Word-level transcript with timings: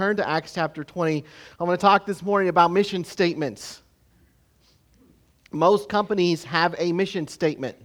Turn 0.00 0.16
to 0.16 0.26
Acts 0.26 0.54
chapter 0.54 0.82
20. 0.82 1.22
I'm 1.58 1.66
going 1.66 1.76
to 1.76 1.80
talk 1.82 2.06
this 2.06 2.22
morning 2.22 2.48
about 2.48 2.70
mission 2.70 3.04
statements. 3.04 3.82
Most 5.52 5.90
companies 5.90 6.42
have 6.42 6.74
a 6.78 6.90
mission 6.90 7.28
statement. 7.28 7.76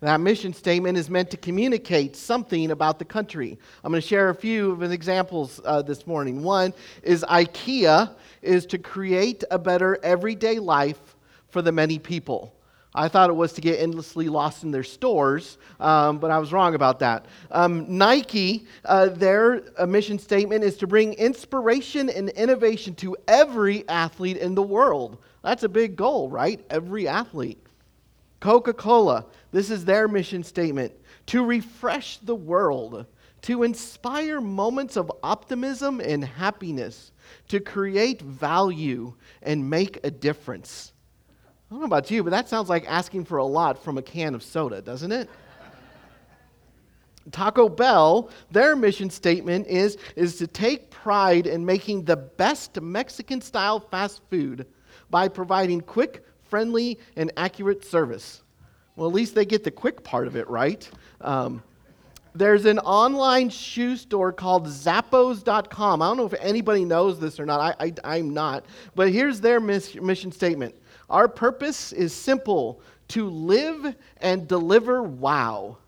That 0.00 0.20
mission 0.20 0.52
statement 0.52 0.98
is 0.98 1.08
meant 1.08 1.30
to 1.30 1.38
communicate 1.38 2.14
something 2.14 2.72
about 2.72 2.98
the 2.98 3.06
country. 3.06 3.58
I'm 3.82 3.90
going 3.90 4.02
to 4.02 4.06
share 4.06 4.28
a 4.28 4.34
few 4.34 4.72
of 4.72 4.80
the 4.80 4.90
examples 4.90 5.58
uh, 5.64 5.80
this 5.80 6.06
morning. 6.06 6.42
One 6.42 6.74
is 7.02 7.24
IKEA 7.26 8.14
is 8.42 8.66
to 8.66 8.76
create 8.76 9.42
a 9.50 9.58
better 9.58 9.98
everyday 10.02 10.58
life 10.58 11.16
for 11.48 11.62
the 11.62 11.72
many 11.72 11.98
people. 11.98 12.54
I 12.96 13.08
thought 13.08 13.28
it 13.28 13.34
was 13.34 13.52
to 13.52 13.60
get 13.60 13.78
endlessly 13.78 14.30
lost 14.30 14.64
in 14.64 14.70
their 14.70 14.82
stores, 14.82 15.58
um, 15.78 16.18
but 16.18 16.30
I 16.30 16.38
was 16.38 16.50
wrong 16.50 16.74
about 16.74 16.98
that. 17.00 17.26
Um, 17.50 17.98
Nike, 17.98 18.66
uh, 18.86 19.10
their 19.10 19.62
uh, 19.76 19.84
mission 19.84 20.18
statement 20.18 20.64
is 20.64 20.78
to 20.78 20.86
bring 20.86 21.12
inspiration 21.12 22.08
and 22.08 22.30
innovation 22.30 22.94
to 22.96 23.14
every 23.28 23.86
athlete 23.86 24.38
in 24.38 24.54
the 24.54 24.62
world. 24.62 25.18
That's 25.42 25.62
a 25.62 25.68
big 25.68 25.94
goal, 25.94 26.30
right? 26.30 26.64
Every 26.70 27.06
athlete. 27.06 27.62
Coca 28.40 28.72
Cola, 28.72 29.26
this 29.52 29.70
is 29.70 29.84
their 29.84 30.08
mission 30.08 30.42
statement 30.42 30.92
to 31.26 31.44
refresh 31.44 32.16
the 32.18 32.34
world, 32.34 33.04
to 33.42 33.62
inspire 33.62 34.40
moments 34.40 34.96
of 34.96 35.12
optimism 35.22 36.00
and 36.00 36.24
happiness, 36.24 37.12
to 37.48 37.60
create 37.60 38.22
value 38.22 39.12
and 39.42 39.68
make 39.68 40.00
a 40.02 40.10
difference. 40.10 40.92
I 41.70 41.74
don't 41.74 41.80
know 41.80 41.86
about 41.86 42.10
you, 42.10 42.22
but 42.22 42.30
that 42.30 42.48
sounds 42.48 42.68
like 42.68 42.84
asking 42.86 43.24
for 43.24 43.38
a 43.38 43.44
lot 43.44 43.82
from 43.82 43.98
a 43.98 44.02
can 44.02 44.34
of 44.34 44.42
soda, 44.42 44.80
doesn't 44.80 45.10
it? 45.10 45.28
Taco 47.32 47.68
Bell, 47.68 48.30
their 48.52 48.76
mission 48.76 49.10
statement 49.10 49.66
is, 49.66 49.98
is 50.14 50.36
to 50.36 50.46
take 50.46 50.90
pride 50.90 51.48
in 51.48 51.64
making 51.64 52.04
the 52.04 52.16
best 52.16 52.80
Mexican 52.80 53.40
style 53.40 53.80
fast 53.80 54.22
food 54.30 54.66
by 55.10 55.26
providing 55.26 55.80
quick, 55.80 56.24
friendly, 56.44 57.00
and 57.16 57.32
accurate 57.36 57.84
service. 57.84 58.42
Well, 58.94 59.08
at 59.08 59.14
least 59.14 59.34
they 59.34 59.44
get 59.44 59.64
the 59.64 59.72
quick 59.72 60.04
part 60.04 60.28
of 60.28 60.36
it 60.36 60.48
right. 60.48 60.88
Um, 61.20 61.64
there's 62.34 62.66
an 62.66 62.78
online 62.80 63.48
shoe 63.48 63.96
store 63.96 64.32
called 64.32 64.66
Zappos.com. 64.66 66.02
I 66.02 66.06
don't 66.06 66.16
know 66.16 66.26
if 66.26 66.34
anybody 66.34 66.84
knows 66.84 67.18
this 67.18 67.40
or 67.40 67.46
not. 67.46 67.76
I, 67.80 67.92
I, 68.04 68.18
am 68.18 68.30
not. 68.30 68.66
But 68.94 69.10
here's 69.10 69.40
their 69.40 69.58
mis- 69.58 69.94
mission 69.96 70.30
statement 70.30 70.74
our 71.08 71.28
purpose 71.28 71.92
is 71.92 72.12
simple 72.12 72.80
to 73.08 73.28
live 73.28 73.94
and 74.18 74.48
deliver 74.48 75.02
wow. 75.02 75.78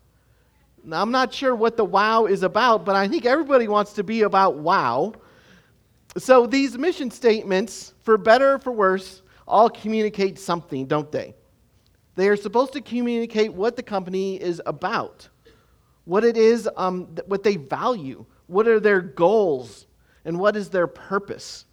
Now, 0.83 1.01
I'm 1.01 1.11
not 1.11 1.33
sure 1.33 1.53
what 1.53 1.75
the 1.75 1.85
wow 1.85 2.25
is 2.25 2.43
about, 2.43 2.85
but 2.85 2.95
I 2.95 3.07
think 3.07 3.25
everybody 3.25 3.67
wants 3.67 3.93
to 3.93 4.03
be 4.03 4.21
about 4.21 4.55
wow. 4.55 5.13
So, 6.17 6.47
these 6.47 6.77
mission 6.77 7.11
statements, 7.11 7.93
for 8.01 8.17
better 8.17 8.53
or 8.53 8.59
for 8.59 8.71
worse, 8.71 9.21
all 9.47 9.69
communicate 9.69 10.39
something, 10.39 10.85
don't 10.85 11.11
they? 11.11 11.35
They 12.15 12.29
are 12.29 12.37
supposed 12.37 12.73
to 12.73 12.81
communicate 12.81 13.53
what 13.53 13.75
the 13.75 13.83
company 13.83 14.41
is 14.41 14.61
about, 14.65 15.27
what 16.05 16.23
it 16.23 16.37
is, 16.37 16.67
um, 16.77 17.15
what 17.25 17.43
they 17.43 17.57
value, 17.57 18.25
what 18.47 18.67
are 18.67 18.79
their 18.79 19.01
goals, 19.01 19.85
and 20.25 20.39
what 20.39 20.55
is 20.55 20.69
their 20.69 20.87
purpose. 20.87 21.65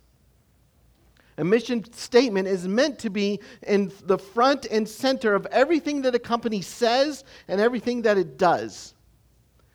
A 1.39 1.45
mission 1.45 1.85
statement 1.93 2.49
is 2.49 2.67
meant 2.67 2.99
to 3.01 3.11
be 3.11 3.41
in 3.67 3.93
the 4.05 4.19
front 4.19 4.67
and 4.71 4.89
center 4.89 5.35
of 5.35 5.47
everything 5.47 6.03
that 6.03 6.15
a 6.15 6.19
company 6.19 6.63
says 6.63 7.25
and 7.49 7.61
everything 7.61 8.03
that 8.03 8.17
it 8.17 8.39
does. 8.39 8.95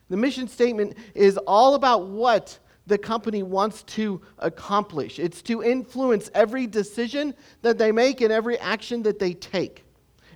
The 0.09 0.17
mission 0.17 0.47
statement 0.47 0.97
is 1.13 1.37
all 1.37 1.75
about 1.75 2.07
what 2.07 2.57
the 2.87 2.97
company 2.97 3.43
wants 3.43 3.83
to 3.83 4.21
accomplish. 4.39 5.19
It's 5.19 5.41
to 5.43 5.63
influence 5.63 6.29
every 6.33 6.65
decision 6.67 7.35
that 7.61 7.77
they 7.77 7.91
make 7.91 8.21
and 8.21 8.31
every 8.31 8.57
action 8.59 9.03
that 9.03 9.19
they 9.19 9.33
take. 9.33 9.85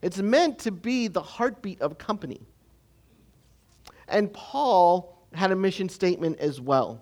It's 0.01 0.19
meant 0.19 0.59
to 0.59 0.71
be 0.71 1.07
the 1.07 1.21
heartbeat 1.21 1.81
of 1.81 1.93
a 1.93 1.95
company. 1.95 2.41
And 4.07 4.31
Paul 4.31 5.25
had 5.33 5.51
a 5.51 5.55
mission 5.55 5.89
statement 5.89 6.39
as 6.39 6.61
well. 6.61 7.01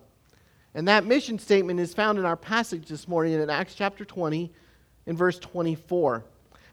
And 0.74 0.88
that 0.88 1.06
mission 1.06 1.38
statement 1.38 1.78
is 1.78 1.94
found 1.94 2.18
in 2.18 2.24
our 2.24 2.36
passage 2.36 2.88
this 2.88 3.06
morning 3.06 3.34
in 3.34 3.48
Acts 3.48 3.74
chapter 3.74 4.04
20 4.04 4.50
in 5.06 5.16
verse 5.16 5.38
24. 5.38 6.24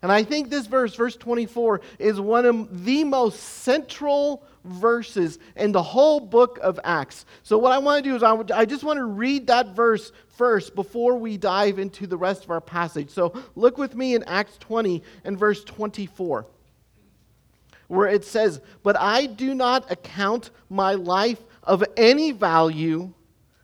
And 0.02 0.12
I 0.12 0.24
think 0.24 0.50
this 0.50 0.66
verse, 0.66 0.96
verse 0.96 1.16
24, 1.16 1.82
is 2.00 2.20
one 2.20 2.46
of 2.46 2.86
the 2.86 3.04
most 3.04 3.40
central 3.40 4.44
verses 4.64 5.38
in 5.56 5.72
the 5.72 5.84
whole 5.84 6.20
book 6.20 6.58
of 6.64 6.80
Acts. 6.84 7.26
So, 7.44 7.60
what 7.60 7.72
I 7.72 7.78
want 7.78 8.04
to 8.04 8.10
do 8.10 8.16
is, 8.16 8.24
I, 8.24 8.36
I 8.56 8.66
just 8.66 8.84
want 8.84 8.98
to 8.98 9.06
read 9.06 9.46
that 9.48 9.76
verse 9.76 10.12
first 10.30 10.74
before 10.74 11.18
we 11.18 11.38
dive 11.38 11.78
into 11.78 12.08
the 12.08 12.18
rest 12.18 12.44
of 12.44 12.50
our 12.50 12.62
passage. 12.62 13.12
So, 13.12 13.34
look 13.56 13.78
with 13.78 13.94
me 13.94 14.16
in 14.16 14.24
Acts 14.24 14.58
20 14.58 15.04
and 15.24 15.38
verse 15.38 15.64
24, 15.64 16.48
where 17.88 18.08
it 18.08 18.26
says, 18.26 18.60
But 18.82 18.98
I 18.98 19.28
do 19.28 19.54
not 19.54 19.92
account 19.92 20.50
my 20.68 20.96
life 20.96 21.42
of 21.62 21.84
any 21.96 22.32
value 22.32 23.14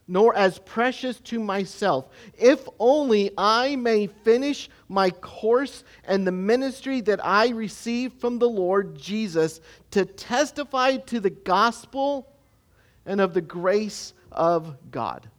nor 0.08 0.36
as 0.36 0.60
precious 0.60 1.20
to 1.20 1.40
myself, 1.40 2.08
if 2.38 2.68
only 2.80 3.32
I 3.38 3.76
may 3.76 4.08
finish 4.08 4.70
my 4.88 5.10
course 5.10 5.84
and 6.06 6.26
the 6.26 6.32
ministry 6.32 7.02
that 7.02 7.24
I 7.26 7.50
received 7.50 8.20
from 8.20 8.40
the 8.40 8.50
Lord 8.50 8.98
Jesus 8.98 9.60
to 9.92 10.06
testify 10.06 10.98
to 10.98 11.20
the 11.20 11.30
gospel 11.30 12.32
and 13.06 13.20
of 13.20 13.34
the 13.34 13.42
grace 13.42 14.14
of 14.32 14.76
God. 14.92 15.30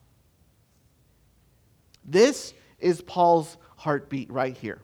This 2.04 2.54
is 2.78 3.00
Paul's 3.00 3.56
heartbeat 3.76 4.30
right 4.30 4.56
here. 4.56 4.80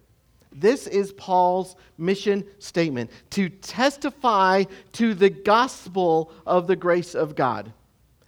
This 0.53 0.87
is 0.87 1.13
Paul's 1.13 1.75
mission 1.99 2.45
statement 2.59 3.11
to 3.31 3.49
testify 3.49 4.65
to 4.93 5.15
the 5.15 5.31
gospel 5.31 6.31
of 6.47 6.67
the 6.67 6.77
grace 6.77 7.15
of 7.15 7.35
God. 7.35 7.73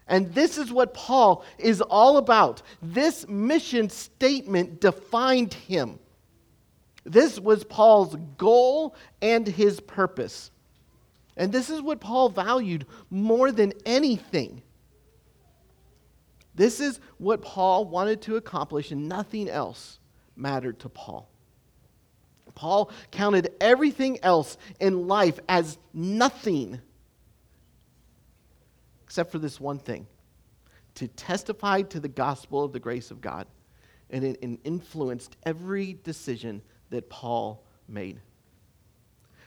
And 0.08 0.32
this 0.34 0.56
is 0.56 0.72
what 0.72 0.94
Paul 0.94 1.44
is 1.58 1.80
all 1.80 2.16
about. 2.16 2.62
This 2.80 3.26
mission 3.28 3.90
statement 3.90 4.80
defined 4.80 5.52
him. 5.54 5.98
This 7.04 7.38
was 7.40 7.64
Paul's 7.64 8.16
goal 8.36 8.94
and 9.20 9.46
his 9.46 9.80
purpose. 9.80 10.50
And 11.36 11.52
this 11.52 11.70
is 11.70 11.82
what 11.82 12.00
Paul 12.00 12.28
valued 12.28 12.86
more 13.10 13.52
than 13.52 13.72
anything. 13.84 14.62
This 16.54 16.80
is 16.80 17.00
what 17.18 17.42
Paul 17.42 17.84
wanted 17.84 18.22
to 18.22 18.36
accomplish, 18.36 18.90
and 18.90 19.08
nothing 19.08 19.48
else 19.48 19.98
mattered 20.34 20.80
to 20.80 20.88
Paul. 20.88 21.28
Paul 22.54 22.90
counted 23.10 23.52
everything 23.60 24.18
else 24.22 24.56
in 24.80 25.06
life 25.06 25.38
as 25.48 25.76
nothing 25.92 26.80
except 29.16 29.32
for 29.32 29.38
this 29.38 29.58
one 29.58 29.78
thing 29.78 30.06
to 30.94 31.08
testify 31.08 31.80
to 31.80 31.98
the 31.98 32.08
gospel 32.08 32.62
of 32.64 32.74
the 32.74 32.78
grace 32.78 33.10
of 33.10 33.22
God. 33.22 33.46
And 34.10 34.22
it 34.22 34.60
influenced 34.62 35.38
every 35.46 35.96
decision 36.04 36.60
that 36.90 37.08
Paul 37.08 37.64
made. 37.88 38.20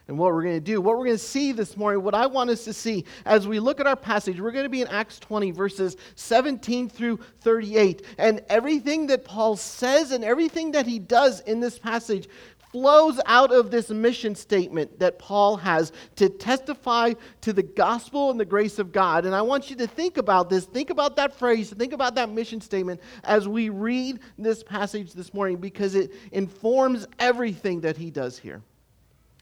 And 0.08 0.18
what 0.18 0.34
we're 0.34 0.42
going 0.42 0.56
to 0.56 0.60
do, 0.60 0.82
what 0.82 0.98
we're 0.98 1.06
going 1.06 1.18
to 1.18 1.24
see 1.24 1.52
this 1.52 1.78
morning, 1.78 2.02
what 2.02 2.16
I 2.16 2.26
want 2.26 2.50
us 2.50 2.64
to 2.64 2.74
see 2.74 3.06
as 3.26 3.48
we 3.48 3.60
look 3.60 3.80
at 3.80 3.86
our 3.86 3.96
passage, 3.96 4.42
we're 4.42 4.50
going 4.50 4.66
to 4.66 4.70
be 4.70 4.82
in 4.82 4.88
Acts 4.88 5.20
20, 5.20 5.52
verses 5.52 5.98
17 6.16 6.90
through 6.90 7.20
38. 7.42 8.04
And 8.18 8.42
everything 8.50 9.06
that 9.06 9.24
Paul 9.24 9.56
says 9.56 10.12
and 10.12 10.24
everything 10.24 10.72
that 10.72 10.88
he 10.88 10.98
does 10.98 11.42
in 11.42 11.60
this 11.60 11.78
passage 11.78 12.28
flows 12.72 13.20
out 13.26 13.52
of 13.52 13.72
this 13.72 13.90
mission 13.90 14.36
statement 14.36 15.00
that 15.00 15.20
Paul 15.20 15.58
has 15.58 15.92
to 16.16 16.30
testify 16.30 17.14
to 17.42 17.54
the 17.54 17.64
gospel 17.64 18.32
and 18.32 18.40
the 18.40 18.46
grace 18.46 18.80
of 18.80 18.92
God. 18.92 19.26
And 19.26 19.36
I 19.36 19.42
want 19.42 19.70
you 19.70 19.76
to 19.78 19.88
think 19.88 20.18
about 20.18 20.50
this, 20.50 20.66
think 20.66 20.90
about 20.90 21.16
that 21.16 21.38
phrase, 21.38 21.72
think 21.72 21.94
about 21.94 22.16
that 22.16 22.30
mission 22.30 22.62
statement 22.62 23.02
as 23.24 23.48
we 23.48 23.70
read 23.70 24.20
this 24.38 24.64
passage 24.64 25.14
this 25.14 25.34
morning 25.34 25.58
because 25.58 25.96
it 25.96 26.12
informs 26.32 27.08
everything 27.18 27.82
that 27.82 27.98
he 27.98 28.12
does 28.12 28.38
here. 28.38 28.62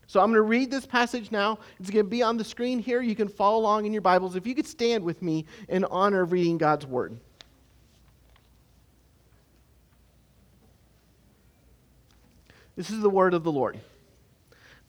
So 0.10 0.22
I'm 0.22 0.28
going 0.28 0.36
to 0.36 0.42
read 0.44 0.72
this 0.72 0.86
passage 0.86 1.32
now. 1.32 1.60
It's 1.82 1.90
going 1.90 2.06
to 2.06 2.10
be 2.10 2.24
on 2.24 2.38
the 2.38 2.44
screen 2.46 2.80
here. 2.80 3.02
You 3.02 3.16
can 3.16 3.28
follow 3.28 3.60
along 3.60 3.86
in 3.86 3.92
your 3.92 4.02
Bibles. 4.02 4.38
If 4.38 4.48
you 4.48 4.56
could 4.56 4.66
stand 4.66 5.04
with 5.04 5.22
me 5.22 5.46
in 5.68 5.84
honor 5.86 6.22
of 6.22 6.32
reading 6.32 6.58
God's 6.58 6.88
word. 6.88 7.20
This 12.78 12.92
is 12.92 13.02
the 13.02 13.10
word 13.10 13.34
of 13.34 13.44
the 13.44 13.52
Lord. 13.52 13.80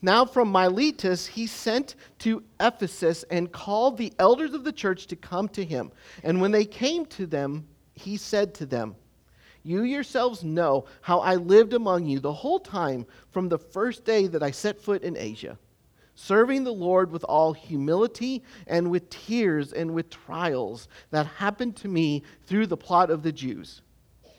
Now, 0.02 0.26
from 0.26 0.52
Miletus, 0.52 1.26
he 1.26 1.46
sent 1.46 1.96
to 2.18 2.44
Ephesus 2.60 3.24
and 3.30 3.50
called 3.50 3.96
the 3.96 4.12
elders 4.18 4.52
of 4.52 4.62
the 4.62 4.72
church 4.72 5.06
to 5.06 5.16
come 5.16 5.48
to 5.48 5.64
him. 5.64 5.90
And 6.22 6.40
when 6.40 6.52
they 6.52 6.66
came 6.66 7.06
to 7.06 7.26
them, 7.26 7.66
he 7.94 8.18
said 8.18 8.54
to 8.56 8.66
them, 8.66 8.94
You 9.64 9.82
yourselves 9.82 10.44
know 10.44 10.84
how 11.00 11.20
I 11.20 11.36
lived 11.36 11.72
among 11.72 12.04
you 12.04 12.20
the 12.20 12.32
whole 12.32 12.60
time 12.60 13.06
from 13.30 13.48
the 13.48 13.58
first 13.58 14.04
day 14.04 14.26
that 14.28 14.42
I 14.42 14.50
set 14.50 14.78
foot 14.78 15.02
in 15.02 15.16
Asia, 15.16 15.58
serving 16.14 16.64
the 16.64 16.72
Lord 16.72 17.10
with 17.10 17.24
all 17.24 17.54
humility 17.54 18.44
and 18.66 18.90
with 18.90 19.08
tears 19.08 19.72
and 19.72 19.94
with 19.94 20.10
trials 20.10 20.88
that 21.10 21.26
happened 21.26 21.74
to 21.76 21.88
me 21.88 22.22
through 22.44 22.66
the 22.66 22.76
plot 22.76 23.10
of 23.10 23.22
the 23.22 23.32
Jews 23.32 23.80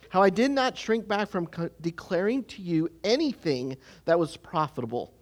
how 0.10 0.22
I 0.22 0.30
did 0.30 0.52
not 0.52 0.78
shrink 0.78 1.08
back 1.08 1.30
from 1.30 1.48
co- 1.48 1.70
declaring 1.82 2.44
to 2.46 2.62
you 2.62 2.90
anything 3.04 3.78
that 4.06 4.20
was 4.20 4.38
profitable, 4.38 5.14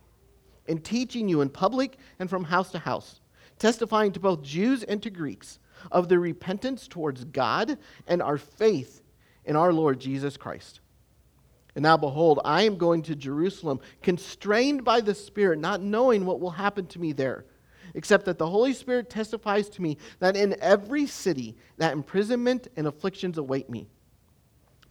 in 0.65 0.79
teaching 0.79 1.29
you 1.29 1.41
in 1.41 1.49
public 1.49 1.97
and 2.19 2.29
from 2.29 2.45
house 2.45 2.71
to 2.71 2.79
house, 2.79 3.21
testifying 3.59 4.11
to 4.13 4.19
both 4.19 4.41
Jews 4.41 4.83
and 4.83 5.01
to 5.03 5.09
Greeks 5.09 5.59
of 5.91 6.09
the 6.09 6.19
repentance 6.19 6.87
towards 6.87 7.23
God 7.25 7.77
and 8.07 8.21
our 8.21 8.37
faith 8.37 9.01
in 9.45 9.55
our 9.55 9.71
Lord 9.71 9.99
Jesus 9.99 10.37
Christ. 10.37 10.81
And 11.75 11.83
now, 11.83 11.95
behold, 11.95 12.39
I 12.43 12.63
am 12.63 12.77
going 12.77 13.03
to 13.03 13.15
Jerusalem, 13.15 13.79
constrained 14.01 14.83
by 14.83 14.99
the 14.99 15.13
Spirit, 15.13 15.59
not 15.59 15.81
knowing 15.81 16.25
what 16.25 16.39
will 16.39 16.49
happen 16.49 16.87
to 16.87 16.99
me 16.99 17.11
there, 17.11 17.45
except 17.93 18.25
that 18.25 18.39
the 18.39 18.49
Holy 18.49 18.73
Spirit 18.73 19.09
testifies 19.09 19.69
to 19.69 19.81
me 19.81 19.97
that 20.19 20.35
in 20.35 20.55
every 20.59 21.05
city 21.05 21.55
that 21.77 21.93
imprisonment 21.93 22.67
and 22.77 22.87
afflictions 22.87 23.37
await 23.37 23.69
me. 23.69 23.87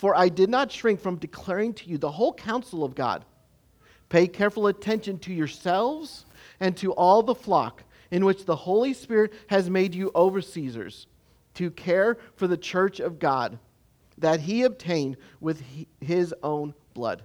for 0.00 0.16
I 0.16 0.30
did 0.30 0.48
not 0.48 0.72
shrink 0.72 0.98
from 0.98 1.16
declaring 1.16 1.74
to 1.74 1.90
you 1.90 1.98
the 1.98 2.10
whole 2.10 2.32
counsel 2.32 2.84
of 2.84 2.94
God. 2.94 3.22
Pay 4.08 4.28
careful 4.28 4.66
attention 4.68 5.18
to 5.18 5.34
yourselves 5.34 6.24
and 6.58 6.74
to 6.78 6.94
all 6.94 7.22
the 7.22 7.34
flock 7.34 7.82
in 8.10 8.24
which 8.24 8.46
the 8.46 8.56
Holy 8.56 8.94
Spirit 8.94 9.34
has 9.48 9.68
made 9.68 9.94
you 9.94 10.10
overseers, 10.14 11.06
to 11.52 11.70
care 11.70 12.16
for 12.34 12.46
the 12.46 12.56
church 12.56 12.98
of 12.98 13.18
God 13.18 13.58
that 14.16 14.40
he 14.40 14.62
obtained 14.62 15.18
with 15.38 15.62
his 16.00 16.34
own 16.42 16.72
blood. 16.94 17.22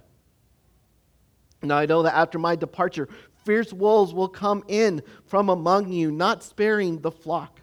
Now 1.62 1.78
I 1.78 1.86
know 1.86 2.02
that 2.02 2.14
after 2.14 2.38
my 2.38 2.56
departure, 2.56 3.08
fierce 3.46 3.72
wolves 3.72 4.12
will 4.12 4.28
come 4.28 4.62
in 4.68 5.02
from 5.24 5.48
among 5.48 5.92
you, 5.92 6.12
not 6.12 6.42
sparing 6.42 6.98
the 7.00 7.10
flock. 7.10 7.62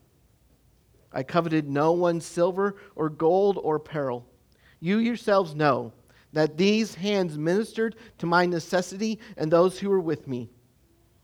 I 1.13 1.23
coveted 1.23 1.69
no 1.69 1.91
one's 1.91 2.25
silver 2.25 2.75
or 2.95 3.09
gold 3.09 3.59
or 3.61 3.75
apparel. 3.75 4.25
You 4.79 4.97
yourselves 4.97 5.55
know 5.55 5.93
that 6.33 6.57
these 6.57 6.95
hands 6.95 7.37
ministered 7.37 7.95
to 8.19 8.25
my 8.25 8.45
necessity 8.45 9.19
and 9.37 9.51
those 9.51 9.77
who 9.79 9.89
were 9.89 9.99
with 9.99 10.27
me. 10.27 10.49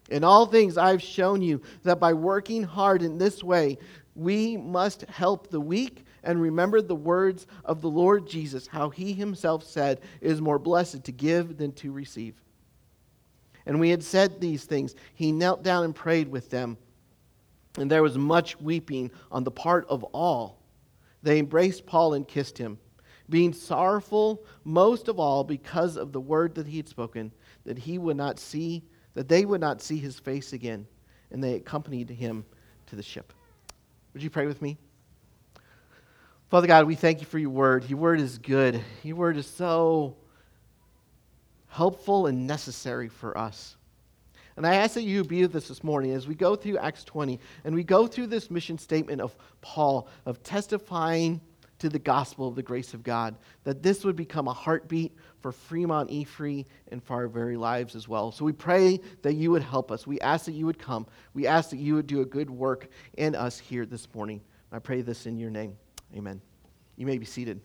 In 0.09 0.23
all 0.23 0.45
things, 0.45 0.77
I've 0.77 1.01
shown 1.01 1.41
you 1.41 1.61
that 1.83 1.99
by 1.99 2.13
working 2.13 2.63
hard 2.63 3.01
in 3.01 3.17
this 3.17 3.43
way, 3.43 3.77
we 4.15 4.57
must 4.57 5.01
help 5.03 5.49
the 5.49 5.61
weak 5.61 6.05
and 6.23 6.41
remember 6.41 6.81
the 6.81 6.95
words 6.95 7.47
of 7.63 7.81
the 7.81 7.89
Lord 7.89 8.27
Jesus, 8.27 8.67
how 8.67 8.89
he 8.89 9.13
himself 9.13 9.63
said, 9.63 10.01
It 10.21 10.31
is 10.31 10.41
more 10.41 10.59
blessed 10.59 11.03
to 11.05 11.11
give 11.11 11.57
than 11.57 11.71
to 11.73 11.91
receive. 11.91 12.35
And 13.65 13.79
we 13.79 13.89
had 13.89 14.03
said 14.03 14.39
these 14.39 14.63
things. 14.63 14.95
He 15.13 15.31
knelt 15.31 15.63
down 15.63 15.83
and 15.83 15.95
prayed 15.95 16.29
with 16.29 16.49
them. 16.49 16.77
And 17.77 17.89
there 17.89 18.03
was 18.03 18.17
much 18.17 18.59
weeping 18.59 19.11
on 19.31 19.43
the 19.43 19.51
part 19.51 19.85
of 19.87 20.03
all. 20.05 20.63
They 21.23 21.39
embraced 21.39 21.85
Paul 21.85 22.13
and 22.15 22.27
kissed 22.27 22.57
him, 22.57 22.77
being 23.29 23.53
sorrowful 23.53 24.43
most 24.63 25.07
of 25.07 25.19
all 25.19 25.43
because 25.43 25.95
of 25.95 26.11
the 26.11 26.21
word 26.21 26.55
that 26.55 26.67
he 26.67 26.77
had 26.77 26.87
spoken, 26.87 27.31
that 27.65 27.77
he 27.77 27.97
would 27.97 28.17
not 28.17 28.39
see, 28.39 28.83
that 29.13 29.27
they 29.27 29.45
would 29.45 29.61
not 29.61 29.81
see 29.81 29.97
his 29.97 30.19
face 30.19 30.53
again. 30.53 30.87
And 31.31 31.43
they 31.43 31.55
accompanied 31.55 32.09
him 32.09 32.45
to 32.87 32.95
the 32.95 33.03
ship. 33.03 33.33
Would 34.13 34.23
you 34.23 34.29
pray 34.29 34.47
with 34.47 34.61
me? 34.61 34.77
Father 36.49 36.67
God, 36.67 36.87
we 36.87 36.95
thank 36.95 37.19
you 37.19 37.25
for 37.25 37.37
your 37.37 37.49
word. 37.49 37.89
Your 37.89 37.99
word 37.99 38.21
is 38.21 38.37
good. 38.37 38.81
Your 39.03 39.17
word 39.17 39.35
is 39.35 39.45
so 39.45 40.15
helpful 41.67 42.27
and 42.27 42.47
necessary 42.47 43.09
for 43.09 43.37
us. 43.37 43.75
And 44.57 44.65
I 44.65 44.75
ask 44.75 44.95
that 44.95 45.03
you 45.03 45.23
be 45.23 45.43
with 45.43 45.55
us 45.55 45.67
this 45.67 45.83
morning 45.83 46.11
as 46.11 46.27
we 46.27 46.33
go 46.33 46.55
through 46.55 46.79
Acts 46.79 47.03
20 47.03 47.39
and 47.63 47.75
we 47.75 47.83
go 47.83 48.07
through 48.07 48.27
this 48.27 48.49
mission 48.49 48.77
statement 48.79 49.21
of 49.21 49.35
Paul 49.61 50.09
of 50.25 50.41
testifying 50.41 51.39
to 51.79 51.89
the 51.89 51.99
gospel 51.99 52.47
of 52.47 52.55
the 52.55 52.63
grace 52.63 52.95
of 52.95 53.03
God, 53.03 53.35
that 53.63 53.83
this 53.83 54.03
would 54.03 54.15
become 54.15 54.47
a 54.47 54.53
heartbeat 54.53 55.15
for 55.41 55.51
Fremont 55.51 56.09
E-Free 56.09 56.65
and 56.91 57.03
for 57.03 57.13
our 57.13 57.27
very 57.27 57.55
lives 57.55 57.95
as 57.95 58.07
well. 58.07 58.31
So 58.31 58.45
we 58.45 58.51
pray 58.51 58.99
that 59.21 59.33
you 59.33 59.51
would 59.51 59.61
help 59.61 59.91
us. 59.91 60.07
We 60.07 60.19
ask 60.21 60.45
that 60.45 60.53
you 60.53 60.65
would 60.65 60.79
come. 60.79 61.05
We 61.35 61.45
ask 61.45 61.69
that 61.69 61.77
you 61.77 61.93
would 61.93 62.07
do 62.07 62.21
a 62.21 62.25
good 62.25 62.49
work 62.49 62.87
in 63.15 63.35
us 63.35 63.59
here 63.59 63.85
this 63.85 64.07
morning. 64.15 64.41
I 64.71 64.79
pray 64.79 65.01
this 65.01 65.27
in 65.27 65.37
your 65.37 65.51
name. 65.51 65.77
Amen. 66.15 66.41
You 66.95 67.05
may 67.05 67.19
be 67.19 67.25
seated. 67.25 67.61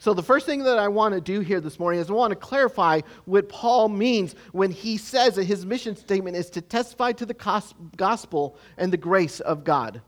So, 0.00 0.14
the 0.14 0.22
first 0.22 0.46
thing 0.46 0.62
that 0.62 0.78
I 0.78 0.86
want 0.88 1.14
to 1.14 1.20
do 1.20 1.40
here 1.40 1.60
this 1.60 1.78
morning 1.78 2.00
is 2.00 2.08
I 2.08 2.12
want 2.12 2.30
to 2.30 2.36
clarify 2.36 3.00
what 3.24 3.48
Paul 3.48 3.88
means 3.88 4.34
when 4.52 4.70
he 4.70 4.96
says 4.96 5.34
that 5.34 5.44
his 5.44 5.66
mission 5.66 5.96
statement 5.96 6.36
is 6.36 6.50
to 6.50 6.60
testify 6.60 7.12
to 7.12 7.26
the 7.26 7.34
gospel 7.96 8.56
and 8.76 8.92
the 8.92 8.96
grace 8.96 9.40
of 9.40 9.64
God. 9.64 10.00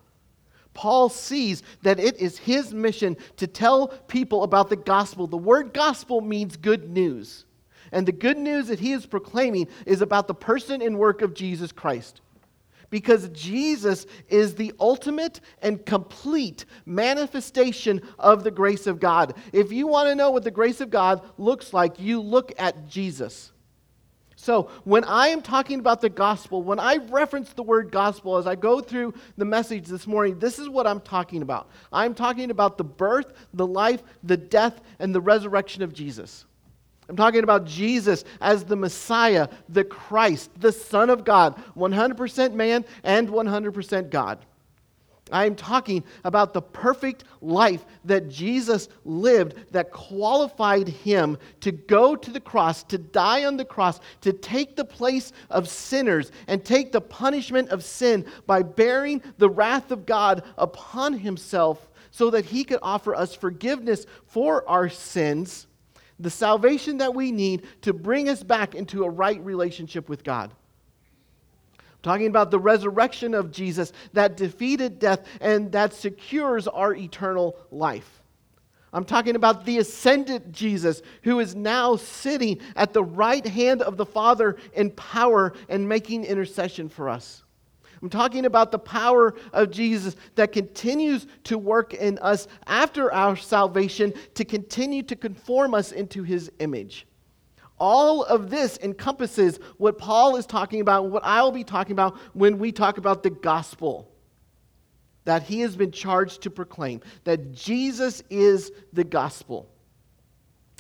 Paul 0.74 1.08
sees 1.08 1.64
that 1.82 1.98
it 1.98 2.16
is 2.18 2.38
his 2.38 2.72
mission 2.72 3.16
to 3.38 3.48
tell 3.48 3.88
people 3.88 4.44
about 4.44 4.70
the 4.70 4.76
gospel. 4.76 5.26
The 5.26 5.36
word 5.36 5.74
gospel 5.74 6.20
means 6.20 6.56
good 6.56 6.88
news. 6.88 7.44
And 7.90 8.06
the 8.06 8.12
good 8.12 8.38
news 8.38 8.68
that 8.68 8.78
he 8.78 8.92
is 8.92 9.04
proclaiming 9.06 9.66
is 9.84 10.00
about 10.00 10.28
the 10.28 10.34
person 10.34 10.80
and 10.80 10.96
work 10.96 11.22
of 11.22 11.34
Jesus 11.34 11.72
Christ 11.72 12.20
because 12.90 13.28
Jesus 13.30 14.06
is 14.28 14.56
the 14.56 14.72
ultimate 14.78 15.40
and 15.62 15.84
complete 15.86 16.64
manifestation 16.84 18.02
of 18.18 18.44
the 18.44 18.50
grace 18.50 18.86
of 18.86 19.00
God. 19.00 19.34
If 19.52 19.72
you 19.72 19.86
want 19.86 20.08
to 20.08 20.14
know 20.14 20.30
what 20.30 20.44
the 20.44 20.50
grace 20.50 20.80
of 20.80 20.90
God 20.90 21.22
looks 21.38 21.72
like, 21.72 21.98
you 21.98 22.20
look 22.20 22.52
at 22.58 22.88
Jesus. 22.88 23.52
So, 24.36 24.70
when 24.84 25.04
I 25.04 25.28
am 25.28 25.42
talking 25.42 25.80
about 25.80 26.00
the 26.00 26.08
gospel, 26.08 26.62
when 26.62 26.80
I 26.80 26.96
reference 27.10 27.52
the 27.52 27.62
word 27.62 27.92
gospel 27.92 28.38
as 28.38 28.46
I 28.46 28.54
go 28.54 28.80
through 28.80 29.12
the 29.36 29.44
message 29.44 29.86
this 29.86 30.06
morning, 30.06 30.38
this 30.38 30.58
is 30.58 30.66
what 30.66 30.86
I'm 30.86 31.00
talking 31.00 31.42
about. 31.42 31.68
I'm 31.92 32.14
talking 32.14 32.50
about 32.50 32.78
the 32.78 32.84
birth, 32.84 33.34
the 33.52 33.66
life, 33.66 34.02
the 34.22 34.38
death, 34.38 34.80
and 34.98 35.14
the 35.14 35.20
resurrection 35.20 35.82
of 35.82 35.92
Jesus. 35.92 36.46
I'm 37.10 37.16
talking 37.16 37.42
about 37.42 37.64
Jesus 37.64 38.24
as 38.40 38.62
the 38.62 38.76
Messiah, 38.76 39.48
the 39.68 39.82
Christ, 39.82 40.48
the 40.60 40.70
Son 40.70 41.10
of 41.10 41.24
God, 41.24 41.60
100% 41.76 42.54
man 42.54 42.84
and 43.02 43.28
100% 43.28 44.10
God. 44.10 44.38
I'm 45.32 45.56
talking 45.56 46.04
about 46.22 46.54
the 46.54 46.62
perfect 46.62 47.24
life 47.40 47.84
that 48.04 48.28
Jesus 48.28 48.88
lived 49.04 49.72
that 49.72 49.90
qualified 49.90 50.86
him 50.86 51.36
to 51.62 51.72
go 51.72 52.14
to 52.14 52.30
the 52.30 52.40
cross, 52.40 52.84
to 52.84 52.98
die 52.98 53.44
on 53.44 53.56
the 53.56 53.64
cross, 53.64 53.98
to 54.20 54.32
take 54.32 54.76
the 54.76 54.84
place 54.84 55.32
of 55.50 55.68
sinners 55.68 56.30
and 56.46 56.64
take 56.64 56.92
the 56.92 57.00
punishment 57.00 57.70
of 57.70 57.82
sin 57.82 58.24
by 58.46 58.62
bearing 58.62 59.20
the 59.36 59.50
wrath 59.50 59.90
of 59.90 60.06
God 60.06 60.44
upon 60.56 61.14
himself 61.14 61.90
so 62.12 62.30
that 62.30 62.44
he 62.44 62.62
could 62.62 62.78
offer 62.82 63.16
us 63.16 63.34
forgiveness 63.34 64.06
for 64.26 64.68
our 64.68 64.88
sins 64.88 65.66
the 66.22 66.30
salvation 66.30 66.98
that 66.98 67.14
we 67.14 67.32
need 67.32 67.66
to 67.82 67.92
bring 67.92 68.28
us 68.28 68.42
back 68.42 68.74
into 68.74 69.04
a 69.04 69.10
right 69.10 69.42
relationship 69.44 70.08
with 70.08 70.22
God. 70.22 70.52
I'm 71.78 72.02
talking 72.02 72.28
about 72.28 72.50
the 72.50 72.58
resurrection 72.58 73.34
of 73.34 73.50
Jesus 73.50 73.92
that 74.12 74.36
defeated 74.36 74.98
death 74.98 75.26
and 75.40 75.72
that 75.72 75.92
secures 75.92 76.68
our 76.68 76.94
eternal 76.94 77.56
life. 77.70 78.20
I'm 78.92 79.04
talking 79.04 79.36
about 79.36 79.64
the 79.64 79.78
ascended 79.78 80.52
Jesus 80.52 81.02
who 81.22 81.38
is 81.38 81.54
now 81.54 81.96
sitting 81.96 82.60
at 82.74 82.92
the 82.92 83.04
right 83.04 83.46
hand 83.46 83.82
of 83.82 83.96
the 83.96 84.06
Father 84.06 84.56
in 84.72 84.90
power 84.90 85.52
and 85.68 85.88
making 85.88 86.24
intercession 86.24 86.88
for 86.88 87.08
us. 87.08 87.44
I'm 88.02 88.08
talking 88.08 88.46
about 88.46 88.72
the 88.72 88.78
power 88.78 89.34
of 89.52 89.70
Jesus 89.70 90.16
that 90.34 90.52
continues 90.52 91.26
to 91.44 91.58
work 91.58 91.92
in 91.92 92.18
us 92.18 92.48
after 92.66 93.12
our 93.12 93.36
salvation 93.36 94.14
to 94.34 94.44
continue 94.44 95.02
to 95.02 95.16
conform 95.16 95.74
us 95.74 95.92
into 95.92 96.22
his 96.22 96.50
image. 96.60 97.06
All 97.78 98.24
of 98.24 98.50
this 98.50 98.78
encompasses 98.82 99.58
what 99.78 99.98
Paul 99.98 100.36
is 100.36 100.46
talking 100.46 100.80
about, 100.80 101.06
what 101.06 101.22
I'll 101.24 101.52
be 101.52 101.64
talking 101.64 101.92
about 101.92 102.16
when 102.34 102.58
we 102.58 102.72
talk 102.72 102.98
about 102.98 103.22
the 103.22 103.30
gospel 103.30 104.10
that 105.24 105.42
he 105.42 105.60
has 105.60 105.76
been 105.76 105.92
charged 105.92 106.42
to 106.42 106.50
proclaim, 106.50 107.00
that 107.24 107.52
Jesus 107.52 108.22
is 108.30 108.72
the 108.92 109.04
gospel. 109.04 109.68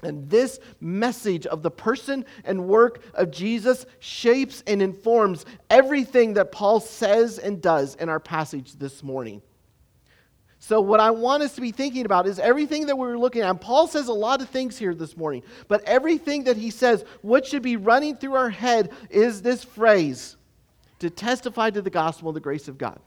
And 0.02 0.28
this 0.30 0.60
message 0.80 1.46
of 1.46 1.62
the 1.62 1.70
person 1.70 2.24
and 2.44 2.66
work 2.66 3.02
of 3.14 3.30
Jesus 3.30 3.86
shapes 3.98 4.62
and 4.66 4.80
informs 4.80 5.44
everything 5.68 6.34
that 6.34 6.52
Paul 6.52 6.80
says 6.80 7.38
and 7.38 7.60
does 7.60 7.94
in 7.96 8.08
our 8.08 8.20
passage 8.20 8.74
this 8.74 9.02
morning. 9.02 9.42
So, 10.62 10.80
what 10.80 11.00
I 11.00 11.10
want 11.10 11.42
us 11.42 11.54
to 11.54 11.62
be 11.62 11.72
thinking 11.72 12.04
about 12.04 12.26
is 12.26 12.38
everything 12.38 12.86
that 12.86 12.96
we 12.96 13.06
are 13.08 13.18
looking 13.18 13.40
at. 13.40 13.48
And 13.48 13.60
Paul 13.60 13.86
says 13.86 14.08
a 14.08 14.12
lot 14.12 14.42
of 14.42 14.50
things 14.50 14.76
here 14.78 14.94
this 14.94 15.16
morning, 15.16 15.42
but 15.68 15.82
everything 15.84 16.44
that 16.44 16.58
he 16.58 16.70
says, 16.70 17.04
what 17.22 17.46
should 17.46 17.62
be 17.62 17.76
running 17.76 18.16
through 18.16 18.34
our 18.34 18.50
head 18.50 18.90
is 19.08 19.40
this 19.40 19.64
phrase 19.64 20.36
to 20.98 21.08
testify 21.08 21.70
to 21.70 21.80
the 21.80 21.90
gospel 21.90 22.28
of 22.28 22.34
the 22.34 22.40
grace 22.40 22.68
of 22.68 22.76
God. 22.76 23.00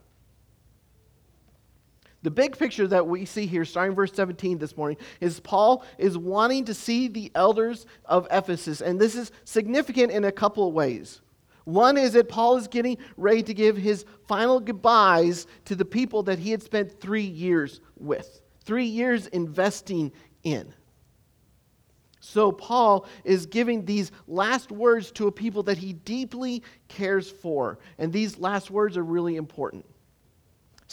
The 2.23 2.31
big 2.31 2.57
picture 2.57 2.87
that 2.87 3.05
we 3.05 3.25
see 3.25 3.45
here, 3.45 3.65
starting 3.65 3.95
verse 3.95 4.13
17 4.13 4.57
this 4.57 4.77
morning, 4.77 4.97
is 5.19 5.41
Paul 5.41 5.83
is 5.97 6.17
wanting 6.17 6.65
to 6.65 6.73
see 6.73 7.09
the 7.09 7.29
elders 7.35 7.85
of 8.05 8.27
Ephesus. 8.31 8.81
And 8.81 8.99
this 8.99 9.15
is 9.15 9.31
significant 9.43 10.11
in 10.11 10.23
a 10.23 10.31
couple 10.31 10.65
of 10.67 10.73
ways. 10.73 11.21
One 11.65 11.97
is 11.97 12.13
that 12.13 12.29
Paul 12.29 12.57
is 12.57 12.67
getting 12.67 12.97
ready 13.17 13.43
to 13.43 13.53
give 13.53 13.75
his 13.75 14.05
final 14.27 14.61
goodbyes 14.61 15.47
to 15.65 15.75
the 15.75 15.85
people 15.85 16.23
that 16.23 16.39
he 16.39 16.51
had 16.51 16.63
spent 16.63 16.99
three 16.99 17.23
years 17.23 17.81
with, 17.97 18.41
three 18.63 18.85
years 18.85 19.27
investing 19.27 20.11
in. 20.43 20.73
So, 22.21 22.53
Paul 22.53 23.05
is 23.25 23.45
giving 23.45 23.83
these 23.83 24.13
last 24.27 24.71
words 24.71 25.11
to 25.13 25.27
a 25.27 25.31
people 25.31 25.63
that 25.63 25.77
he 25.77 25.91
deeply 25.91 26.63
cares 26.87 27.29
for. 27.29 27.79
And 27.97 28.13
these 28.13 28.39
last 28.39 28.71
words 28.71 28.95
are 28.95 29.03
really 29.03 29.35
important. 29.35 29.85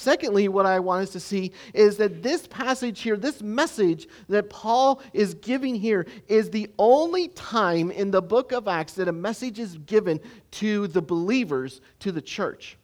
Secondly, 0.00 0.49
what 0.49 0.64
I 0.64 0.80
want 0.80 1.02
us 1.02 1.11
to 1.11 1.21
see 1.21 1.52
is 1.75 1.99
that 1.99 2.23
this 2.23 2.47
passage 2.47 3.02
here, 3.02 3.19
this 3.19 3.42
message 3.42 4.09
that 4.30 4.49
Paul 4.49 5.02
is 5.12 5.35
giving 5.35 5.75
here, 5.75 6.07
is 6.26 6.49
the 6.49 6.71
only 6.78 7.28
time 7.28 7.90
in 7.90 8.11
the 8.11 8.23
book 8.23 8.52
of 8.52 8.66
Acts 8.66 8.95
that 8.95 9.09
a 9.09 9.12
message 9.12 9.59
is 9.59 9.76
given 9.76 10.19
to 10.52 10.87
the 10.87 11.02
believers, 11.02 11.83
to 11.99 12.12
the 12.12 12.23
church. 12.23 12.78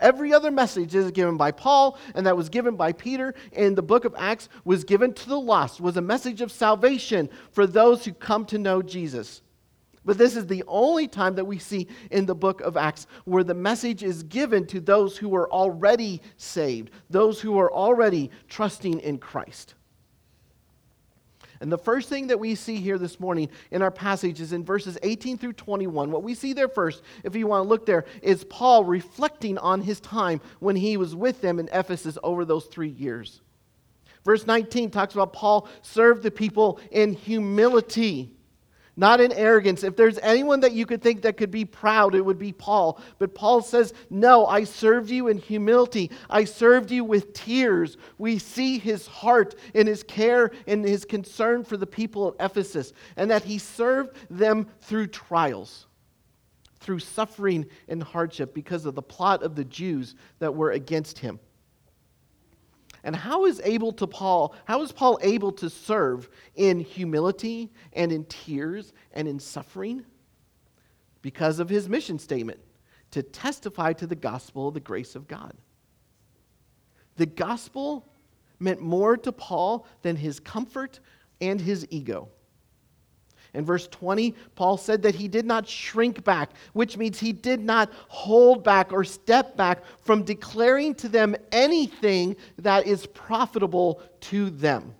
Every 0.00 0.34
other 0.34 0.50
message 0.50 0.94
is 0.94 1.10
given 1.12 1.38
by 1.38 1.50
Paul, 1.50 1.98
and 2.14 2.26
that 2.26 2.36
was 2.36 2.50
given 2.50 2.76
by 2.76 2.92
Peter 2.92 3.34
in 3.52 3.74
the 3.74 3.80
book 3.80 4.04
of 4.04 4.14
Acts, 4.18 4.50
was 4.66 4.84
given 4.84 5.14
to 5.14 5.28
the 5.30 5.40
lost, 5.40 5.80
was 5.80 5.96
a 5.96 6.02
message 6.02 6.42
of 6.42 6.52
salvation 6.52 7.30
for 7.52 7.66
those 7.66 8.04
who 8.04 8.12
come 8.12 8.44
to 8.44 8.58
know 8.58 8.82
Jesus. 8.82 9.40
But 10.04 10.16
this 10.16 10.34
is 10.34 10.46
the 10.46 10.64
only 10.66 11.08
time 11.08 11.34
that 11.34 11.44
we 11.44 11.58
see 11.58 11.86
in 12.10 12.24
the 12.24 12.34
book 12.34 12.60
of 12.62 12.76
Acts 12.76 13.06
where 13.24 13.44
the 13.44 13.54
message 13.54 14.02
is 14.02 14.22
given 14.22 14.66
to 14.68 14.80
those 14.80 15.16
who 15.16 15.34
are 15.34 15.50
already 15.50 16.22
saved, 16.36 16.90
those 17.10 17.40
who 17.40 17.58
are 17.58 17.70
already 17.70 18.30
trusting 18.48 19.00
in 19.00 19.18
Christ. 19.18 19.74
And 21.60 21.70
the 21.70 21.76
first 21.76 22.08
thing 22.08 22.28
that 22.28 22.40
we 22.40 22.54
see 22.54 22.76
here 22.76 22.96
this 22.96 23.20
morning 23.20 23.50
in 23.70 23.82
our 23.82 23.90
passage 23.90 24.40
is 24.40 24.54
in 24.54 24.64
verses 24.64 24.96
18 25.02 25.36
through 25.36 25.52
21. 25.52 26.10
What 26.10 26.22
we 26.22 26.34
see 26.34 26.54
there 26.54 26.70
first, 26.70 27.02
if 27.22 27.36
you 27.36 27.46
want 27.46 27.66
to 27.66 27.68
look 27.68 27.84
there, 27.84 28.06
is 28.22 28.44
Paul 28.44 28.84
reflecting 28.84 29.58
on 29.58 29.82
his 29.82 30.00
time 30.00 30.40
when 30.60 30.74
he 30.74 30.96
was 30.96 31.14
with 31.14 31.42
them 31.42 31.58
in 31.58 31.68
Ephesus 31.70 32.16
over 32.22 32.46
those 32.46 32.64
three 32.64 32.88
years. 32.88 33.42
Verse 34.24 34.46
19 34.46 34.90
talks 34.90 35.12
about 35.12 35.34
Paul 35.34 35.68
served 35.82 36.22
the 36.22 36.30
people 36.30 36.80
in 36.90 37.12
humility 37.12 38.34
not 39.00 39.18
in 39.18 39.32
arrogance. 39.32 39.82
If 39.82 39.96
there's 39.96 40.18
anyone 40.18 40.60
that 40.60 40.72
you 40.72 40.84
could 40.84 41.00
think 41.00 41.22
that 41.22 41.38
could 41.38 41.50
be 41.50 41.64
proud, 41.64 42.14
it 42.14 42.20
would 42.20 42.38
be 42.38 42.52
Paul. 42.52 43.00
But 43.18 43.34
Paul 43.34 43.62
says, 43.62 43.94
No, 44.10 44.44
I 44.44 44.64
served 44.64 45.08
you 45.08 45.28
in 45.28 45.38
humility. 45.38 46.10
I 46.28 46.44
served 46.44 46.90
you 46.90 47.02
with 47.02 47.32
tears. 47.32 47.96
We 48.18 48.38
see 48.38 48.78
his 48.78 49.06
heart 49.06 49.54
and 49.74 49.88
his 49.88 50.02
care 50.02 50.50
and 50.66 50.84
his 50.84 51.06
concern 51.06 51.64
for 51.64 51.78
the 51.78 51.86
people 51.86 52.28
of 52.28 52.36
Ephesus, 52.38 52.92
and 53.16 53.30
that 53.30 53.42
he 53.42 53.56
served 53.56 54.14
them 54.28 54.66
through 54.82 55.06
trials, 55.06 55.86
through 56.80 56.98
suffering 56.98 57.64
and 57.88 58.02
hardship 58.02 58.52
because 58.52 58.84
of 58.84 58.94
the 58.94 59.00
plot 59.00 59.42
of 59.42 59.54
the 59.54 59.64
Jews 59.64 60.14
that 60.40 60.54
were 60.54 60.72
against 60.72 61.18
him. 61.18 61.40
And 63.02 63.16
how 63.16 63.46
is 63.46 63.60
able 63.64 63.92
to 63.92 64.06
Paul, 64.06 64.54
how 64.64 64.82
is 64.82 64.92
Paul 64.92 65.18
able 65.22 65.52
to 65.52 65.70
serve 65.70 66.28
in 66.54 66.80
humility 66.80 67.72
and 67.92 68.12
in 68.12 68.24
tears 68.24 68.92
and 69.12 69.26
in 69.26 69.38
suffering? 69.38 70.04
Because 71.22 71.58
of 71.58 71.68
his 71.68 71.88
mission 71.88 72.18
statement 72.18 72.60
to 73.10 73.22
testify 73.22 73.92
to 73.94 74.06
the 74.06 74.14
gospel 74.14 74.68
of 74.68 74.74
the 74.74 74.80
grace 74.80 75.14
of 75.14 75.26
God. 75.26 75.54
The 77.16 77.26
gospel 77.26 78.06
meant 78.58 78.80
more 78.80 79.16
to 79.16 79.32
Paul 79.32 79.86
than 80.02 80.16
his 80.16 80.38
comfort 80.38 81.00
and 81.40 81.60
his 81.60 81.86
ego. 81.90 82.28
In 83.52 83.64
verse 83.64 83.88
20, 83.88 84.34
Paul 84.54 84.76
said 84.76 85.02
that 85.02 85.14
he 85.14 85.26
did 85.26 85.44
not 85.44 85.68
shrink 85.68 86.22
back, 86.22 86.50
which 86.72 86.96
means 86.96 87.18
he 87.18 87.32
did 87.32 87.60
not 87.60 87.90
hold 88.08 88.62
back 88.62 88.92
or 88.92 89.04
step 89.04 89.56
back 89.56 89.82
from 90.02 90.22
declaring 90.22 90.94
to 90.96 91.08
them 91.08 91.34
anything 91.50 92.36
that 92.58 92.86
is 92.86 93.06
profitable 93.06 94.02
to 94.20 94.50
them. 94.50 94.94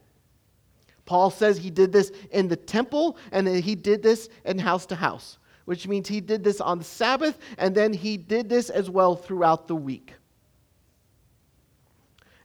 Paul 1.07 1.31
says 1.31 1.59
he 1.59 1.71
did 1.71 1.93
this 1.93 2.13
in 2.31 2.49
the 2.49 2.57
temple 2.57 3.17
and 3.33 3.47
he 3.49 3.75
did 3.75 4.03
this 4.03 4.29
in 4.45 4.59
house 4.59 4.87
to 4.87 4.97
house, 4.97 5.39
which 5.65 5.87
means 5.87 6.09
he 6.09 6.21
did 6.21 6.43
this 6.45 6.61
on 6.61 6.79
the 6.79 6.85
Sabbath 6.85 7.39
and 7.59 7.75
then 7.75 7.93
he 7.93 8.17
did 8.17 8.49
this 8.49 8.71
as 8.71 8.91
well 8.91 9.17
throughout 9.17 9.69
the 9.69 9.77
week. 9.77 10.15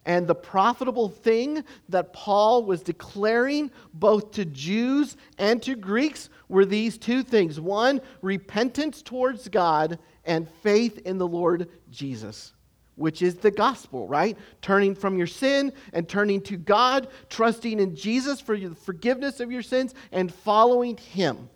And 0.06 0.28
the 0.28 0.36
profitable 0.36 1.10
thing 1.10 1.64
that 1.90 2.14
Paul 2.14 2.64
was 2.64 2.84
declaring 2.84 3.72
both 3.94 4.32
to 4.32 4.46
Jews 4.46 5.18
and 5.40 5.62
to 5.64 5.76
Greeks 5.76 6.30
were 6.48 6.66
these 6.66 6.98
two 6.98 7.24
things 7.24 7.60
one, 7.60 8.02
repentance 8.22 9.02
towards 9.02 9.48
God, 9.48 9.98
and 10.24 10.48
faith 10.62 11.00
in 11.06 11.18
the 11.18 11.28
Lord 11.28 11.70
Jesus, 11.90 12.54
which 12.96 13.24
is 13.24 13.36
the 13.36 13.50
gospel, 13.50 14.08
right? 14.08 14.38
Turning 14.62 14.94
from 14.94 15.18
your 15.18 15.28
sin 15.28 15.74
and 15.92 16.08
turning 16.08 16.42
to 16.42 16.58
God, 16.58 17.08
trusting 17.30 17.80
in 17.80 17.96
Jesus 17.96 18.40
for 18.40 18.56
the 18.58 18.76
forgiveness 18.76 19.40
of 19.40 19.52
your 19.52 19.64
sins, 19.64 19.96
and 20.12 20.32
following 20.32 20.98
Him. 20.98 21.50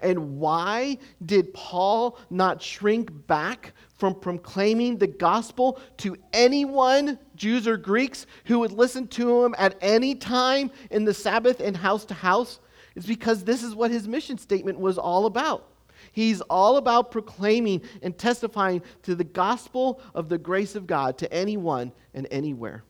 And 0.00 0.38
why 0.38 0.98
did 1.24 1.52
Paul 1.52 2.18
not 2.30 2.62
shrink 2.62 3.10
back 3.26 3.72
from 3.98 4.14
proclaiming 4.14 4.96
the 4.96 5.06
gospel 5.06 5.78
to 5.98 6.16
anyone, 6.32 7.18
Jews 7.36 7.68
or 7.68 7.76
Greeks, 7.76 8.26
who 8.46 8.60
would 8.60 8.72
listen 8.72 9.06
to 9.08 9.44
him 9.44 9.54
at 9.58 9.76
any 9.80 10.14
time 10.14 10.70
in 10.90 11.04
the 11.04 11.14
Sabbath 11.14 11.60
and 11.60 11.76
house 11.76 12.04
to 12.06 12.14
house? 12.14 12.60
It's 12.96 13.06
because 13.06 13.44
this 13.44 13.62
is 13.62 13.74
what 13.74 13.90
his 13.90 14.08
mission 14.08 14.38
statement 14.38 14.78
was 14.80 14.98
all 14.98 15.26
about. 15.26 15.66
He's 16.12 16.40
all 16.42 16.76
about 16.76 17.10
proclaiming 17.10 17.82
and 18.02 18.16
testifying 18.16 18.82
to 19.02 19.14
the 19.14 19.24
gospel 19.24 20.00
of 20.14 20.28
the 20.28 20.38
grace 20.38 20.74
of 20.74 20.86
God 20.86 21.18
to 21.18 21.32
anyone 21.32 21.92
and 22.14 22.26
anywhere. 22.30 22.84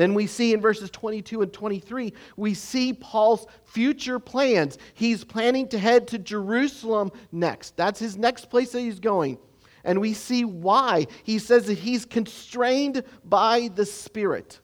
Then 0.00 0.14
we 0.14 0.26
see 0.26 0.54
in 0.54 0.62
verses 0.62 0.90
22 0.90 1.42
and 1.42 1.52
23, 1.52 2.14
we 2.38 2.54
see 2.54 2.94
Paul's 2.94 3.46
future 3.64 4.18
plans. 4.18 4.78
He's 4.94 5.24
planning 5.24 5.68
to 5.68 5.78
head 5.78 6.08
to 6.08 6.18
Jerusalem 6.18 7.12
next. 7.32 7.76
That's 7.76 8.00
his 8.00 8.16
next 8.16 8.46
place 8.46 8.72
that 8.72 8.80
he's 8.80 8.98
going. 8.98 9.36
And 9.84 10.00
we 10.00 10.14
see 10.14 10.46
why. 10.46 11.06
He 11.22 11.38
says 11.38 11.66
that 11.66 11.76
he's 11.76 12.06
constrained 12.06 13.02
by 13.26 13.68
the 13.74 13.84
Spirit. 13.84 14.60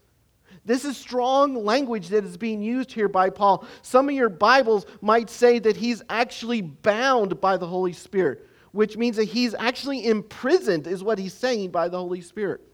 This 0.64 0.87
is 0.87 0.97
strong 0.97 1.55
language 1.66 2.09
that 2.09 2.25
is 2.25 2.38
being 2.38 2.62
used 2.62 2.90
here 2.90 3.07
by 3.07 3.28
Paul. 3.28 3.66
Some 3.83 4.09
of 4.09 4.14
your 4.14 4.31
Bibles 4.31 4.87
might 5.02 5.28
say 5.28 5.59
that 5.59 5.76
he's 5.76 6.00
actually 6.09 6.62
bound 6.62 7.43
by 7.43 7.59
the 7.59 7.66
Holy 7.66 7.93
Spirit, 7.93 8.49
which 8.73 8.97
means 8.97 9.16
that 9.16 9.25
he's 9.25 9.52
actually 9.52 10.07
imprisoned, 10.07 10.87
is 10.87 11.05
what 11.05 11.19
he's 11.19 11.35
saying 11.35 11.73
by 11.73 11.90
the 11.90 11.99
Holy 11.99 12.23
Spirit 12.23 12.65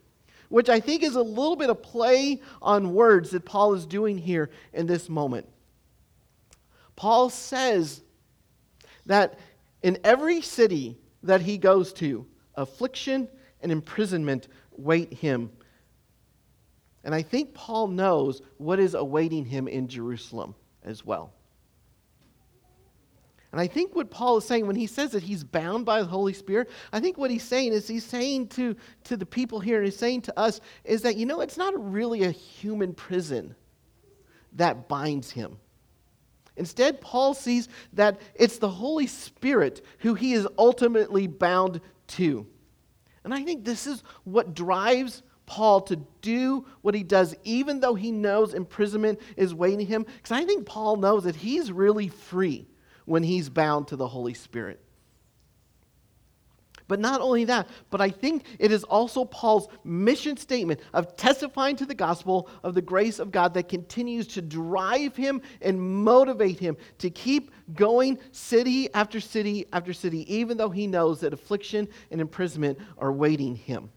which 0.52 0.68
I 0.68 0.80
think 0.80 1.02
is 1.02 1.16
a 1.16 1.22
little 1.22 1.56
bit 1.56 1.70
of 1.70 1.82
play 1.82 2.42
on 2.60 2.92
words 2.92 3.30
that 3.30 3.46
Paul 3.46 3.72
is 3.72 3.86
doing 3.86 4.18
here 4.18 4.50
in 4.74 4.86
this 4.86 5.08
moment. 5.08 5.48
Paul 6.94 7.30
says 7.30 8.02
that 9.06 9.38
in 9.82 9.96
every 10.04 10.42
city 10.42 10.98
that 11.22 11.40
he 11.40 11.56
goes 11.56 11.94
to, 11.94 12.26
affliction 12.54 13.28
and 13.62 13.72
imprisonment 13.72 14.48
wait 14.72 15.14
him. 15.14 15.50
And 17.02 17.14
I 17.14 17.22
think 17.22 17.54
Paul 17.54 17.86
knows 17.86 18.42
what 18.58 18.78
is 18.78 18.92
awaiting 18.92 19.46
him 19.46 19.66
in 19.66 19.88
Jerusalem 19.88 20.54
as 20.84 21.02
well. 21.02 21.32
And 23.52 23.60
I 23.60 23.66
think 23.66 23.94
what 23.94 24.10
Paul 24.10 24.38
is 24.38 24.46
saying 24.46 24.66
when 24.66 24.76
he 24.76 24.86
says 24.86 25.10
that 25.10 25.22
he's 25.22 25.44
bound 25.44 25.84
by 25.84 26.00
the 26.00 26.08
Holy 26.08 26.32
Spirit, 26.32 26.70
I 26.90 27.00
think 27.00 27.18
what 27.18 27.30
he's 27.30 27.42
saying 27.42 27.74
is 27.74 27.86
he's 27.86 28.04
saying 28.04 28.48
to, 28.48 28.74
to 29.04 29.16
the 29.16 29.26
people 29.26 29.60
here, 29.60 29.76
and 29.76 29.84
he's 29.84 29.96
saying 29.96 30.22
to 30.22 30.38
us, 30.38 30.62
is 30.84 31.02
that, 31.02 31.16
you 31.16 31.26
know, 31.26 31.42
it's 31.42 31.58
not 31.58 31.74
really 31.92 32.24
a 32.24 32.30
human 32.30 32.94
prison 32.94 33.54
that 34.54 34.88
binds 34.88 35.30
him. 35.30 35.58
Instead, 36.56 37.00
Paul 37.02 37.34
sees 37.34 37.68
that 37.92 38.20
it's 38.34 38.56
the 38.56 38.70
Holy 38.70 39.06
Spirit 39.06 39.84
who 39.98 40.14
he 40.14 40.32
is 40.32 40.48
ultimately 40.58 41.26
bound 41.26 41.80
to. 42.08 42.46
And 43.24 43.34
I 43.34 43.42
think 43.42 43.64
this 43.64 43.86
is 43.86 44.02
what 44.24 44.54
drives 44.54 45.22
Paul 45.44 45.82
to 45.82 45.96
do 46.22 46.66
what 46.80 46.94
he 46.94 47.02
does, 47.02 47.34
even 47.44 47.80
though 47.80 47.94
he 47.94 48.12
knows 48.12 48.54
imprisonment 48.54 49.20
is 49.36 49.54
waiting 49.54 49.86
him. 49.86 50.04
Because 50.04 50.32
I 50.32 50.44
think 50.46 50.64
Paul 50.64 50.96
knows 50.96 51.24
that 51.24 51.36
he's 51.36 51.70
really 51.70 52.08
free 52.08 52.66
when 53.04 53.22
he's 53.22 53.48
bound 53.48 53.88
to 53.88 53.96
the 53.96 54.08
Holy 54.08 54.34
Spirit. 54.34 54.80
But 56.88 57.00
not 57.00 57.20
only 57.22 57.44
that, 57.46 57.68
but 57.90 58.02
I 58.02 58.10
think 58.10 58.44
it 58.58 58.70
is 58.70 58.84
also 58.84 59.24
Paul's 59.24 59.68
mission 59.84 60.36
statement 60.36 60.80
of 60.92 61.16
testifying 61.16 61.76
to 61.76 61.86
the 61.86 61.94
gospel 61.94 62.50
of 62.62 62.74
the 62.74 62.82
grace 62.82 63.18
of 63.18 63.30
God 63.30 63.54
that 63.54 63.68
continues 63.68 64.26
to 64.28 64.42
drive 64.42 65.16
him 65.16 65.40
and 65.62 65.80
motivate 65.80 66.58
him 66.58 66.76
to 66.98 67.08
keep 67.08 67.50
going 67.74 68.18
city 68.30 68.92
after 68.92 69.20
city 69.20 69.66
after 69.72 69.94
city, 69.94 70.34
even 70.34 70.58
though 70.58 70.70
he 70.70 70.86
knows 70.86 71.20
that 71.20 71.32
affliction 71.32 71.88
and 72.10 72.20
imprisonment 72.20 72.78
are 72.98 73.12
waiting 73.12 73.54
him. 73.54 73.88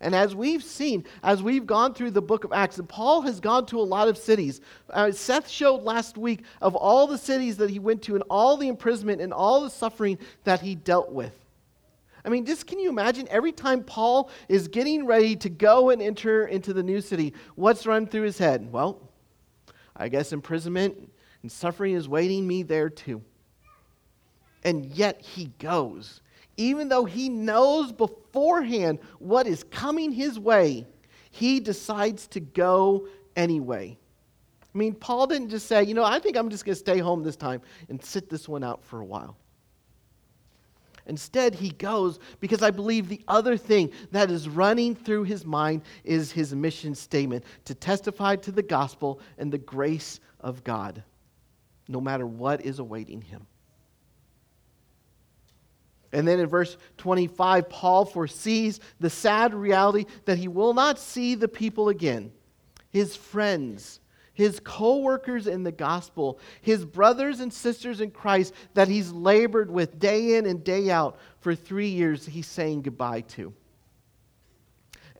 And 0.00 0.14
as 0.14 0.34
we've 0.34 0.62
seen, 0.62 1.04
as 1.22 1.42
we've 1.42 1.66
gone 1.66 1.92
through 1.92 2.12
the 2.12 2.22
book 2.22 2.44
of 2.44 2.52
Acts, 2.52 2.78
and 2.78 2.88
Paul 2.88 3.22
has 3.22 3.40
gone 3.40 3.66
to 3.66 3.80
a 3.80 3.82
lot 3.82 4.06
of 4.06 4.16
cities. 4.16 4.60
Uh, 4.90 5.10
Seth 5.10 5.48
showed 5.48 5.82
last 5.82 6.16
week 6.16 6.44
of 6.62 6.76
all 6.76 7.06
the 7.08 7.18
cities 7.18 7.56
that 7.56 7.70
he 7.70 7.80
went 7.80 8.02
to 8.02 8.14
and 8.14 8.22
all 8.30 8.56
the 8.56 8.68
imprisonment 8.68 9.20
and 9.20 9.32
all 9.32 9.60
the 9.60 9.70
suffering 9.70 10.18
that 10.44 10.60
he 10.60 10.76
dealt 10.76 11.10
with. 11.10 11.34
I 12.24 12.28
mean, 12.28 12.46
just 12.46 12.66
can 12.66 12.78
you 12.78 12.90
imagine 12.90 13.26
every 13.30 13.52
time 13.52 13.82
Paul 13.82 14.30
is 14.48 14.68
getting 14.68 15.06
ready 15.06 15.34
to 15.36 15.48
go 15.48 15.90
and 15.90 16.00
enter 16.02 16.46
into 16.46 16.72
the 16.72 16.82
new 16.82 17.00
city, 17.00 17.34
what's 17.54 17.86
run 17.86 18.06
through 18.06 18.22
his 18.22 18.38
head? 18.38 18.70
Well, 18.70 19.00
I 19.96 20.08
guess 20.08 20.32
imprisonment 20.32 21.10
and 21.42 21.50
suffering 21.50 21.94
is 21.94 22.08
waiting 22.08 22.46
me 22.46 22.62
there 22.62 22.90
too. 22.90 23.22
And 24.62 24.86
yet 24.86 25.20
he 25.22 25.52
goes 25.58 26.20
even 26.58 26.88
though 26.88 27.06
he 27.06 27.30
knows 27.30 27.92
beforehand 27.92 28.98
what 29.20 29.46
is 29.46 29.64
coming 29.64 30.12
his 30.12 30.38
way, 30.38 30.86
he 31.30 31.60
decides 31.60 32.26
to 32.26 32.40
go 32.40 33.08
anyway. 33.36 33.96
I 34.74 34.78
mean, 34.78 34.94
Paul 34.94 35.26
didn't 35.28 35.48
just 35.48 35.66
say, 35.66 35.84
you 35.84 35.94
know, 35.94 36.04
I 36.04 36.18
think 36.18 36.36
I'm 36.36 36.50
just 36.50 36.64
going 36.64 36.74
to 36.74 36.78
stay 36.78 36.98
home 36.98 37.22
this 37.22 37.36
time 37.36 37.62
and 37.88 38.04
sit 38.04 38.28
this 38.28 38.48
one 38.48 38.62
out 38.62 38.84
for 38.84 39.00
a 39.00 39.04
while. 39.04 39.36
Instead, 41.06 41.54
he 41.54 41.70
goes 41.70 42.18
because 42.38 42.62
I 42.62 42.70
believe 42.70 43.08
the 43.08 43.24
other 43.28 43.56
thing 43.56 43.90
that 44.10 44.30
is 44.30 44.46
running 44.46 44.94
through 44.94 45.24
his 45.24 45.46
mind 45.46 45.82
is 46.04 46.30
his 46.30 46.54
mission 46.54 46.94
statement 46.94 47.44
to 47.64 47.74
testify 47.74 48.36
to 48.36 48.52
the 48.52 48.62
gospel 48.62 49.20
and 49.38 49.50
the 49.50 49.58
grace 49.58 50.20
of 50.40 50.62
God, 50.64 51.02
no 51.88 52.00
matter 52.00 52.26
what 52.26 52.60
is 52.66 52.78
awaiting 52.78 53.22
him. 53.22 53.46
And 56.12 56.26
then 56.26 56.40
in 56.40 56.46
verse 56.46 56.76
25, 56.96 57.68
Paul 57.68 58.04
foresees 58.04 58.80
the 58.98 59.10
sad 59.10 59.54
reality 59.54 60.06
that 60.24 60.38
he 60.38 60.48
will 60.48 60.74
not 60.74 60.98
see 60.98 61.34
the 61.34 61.48
people 61.48 61.90
again, 61.90 62.32
his 62.90 63.14
friends, 63.14 64.00
his 64.32 64.60
co 64.60 64.98
workers 64.98 65.46
in 65.46 65.64
the 65.64 65.72
gospel, 65.72 66.38
his 66.62 66.84
brothers 66.84 67.40
and 67.40 67.52
sisters 67.52 68.00
in 68.00 68.10
Christ 68.10 68.54
that 68.74 68.88
he's 68.88 69.10
labored 69.12 69.70
with 69.70 69.98
day 69.98 70.36
in 70.36 70.46
and 70.46 70.64
day 70.64 70.90
out 70.90 71.18
for 71.40 71.54
three 71.54 71.88
years, 71.88 72.24
he's 72.24 72.46
saying 72.46 72.82
goodbye 72.82 73.22
to. 73.22 73.52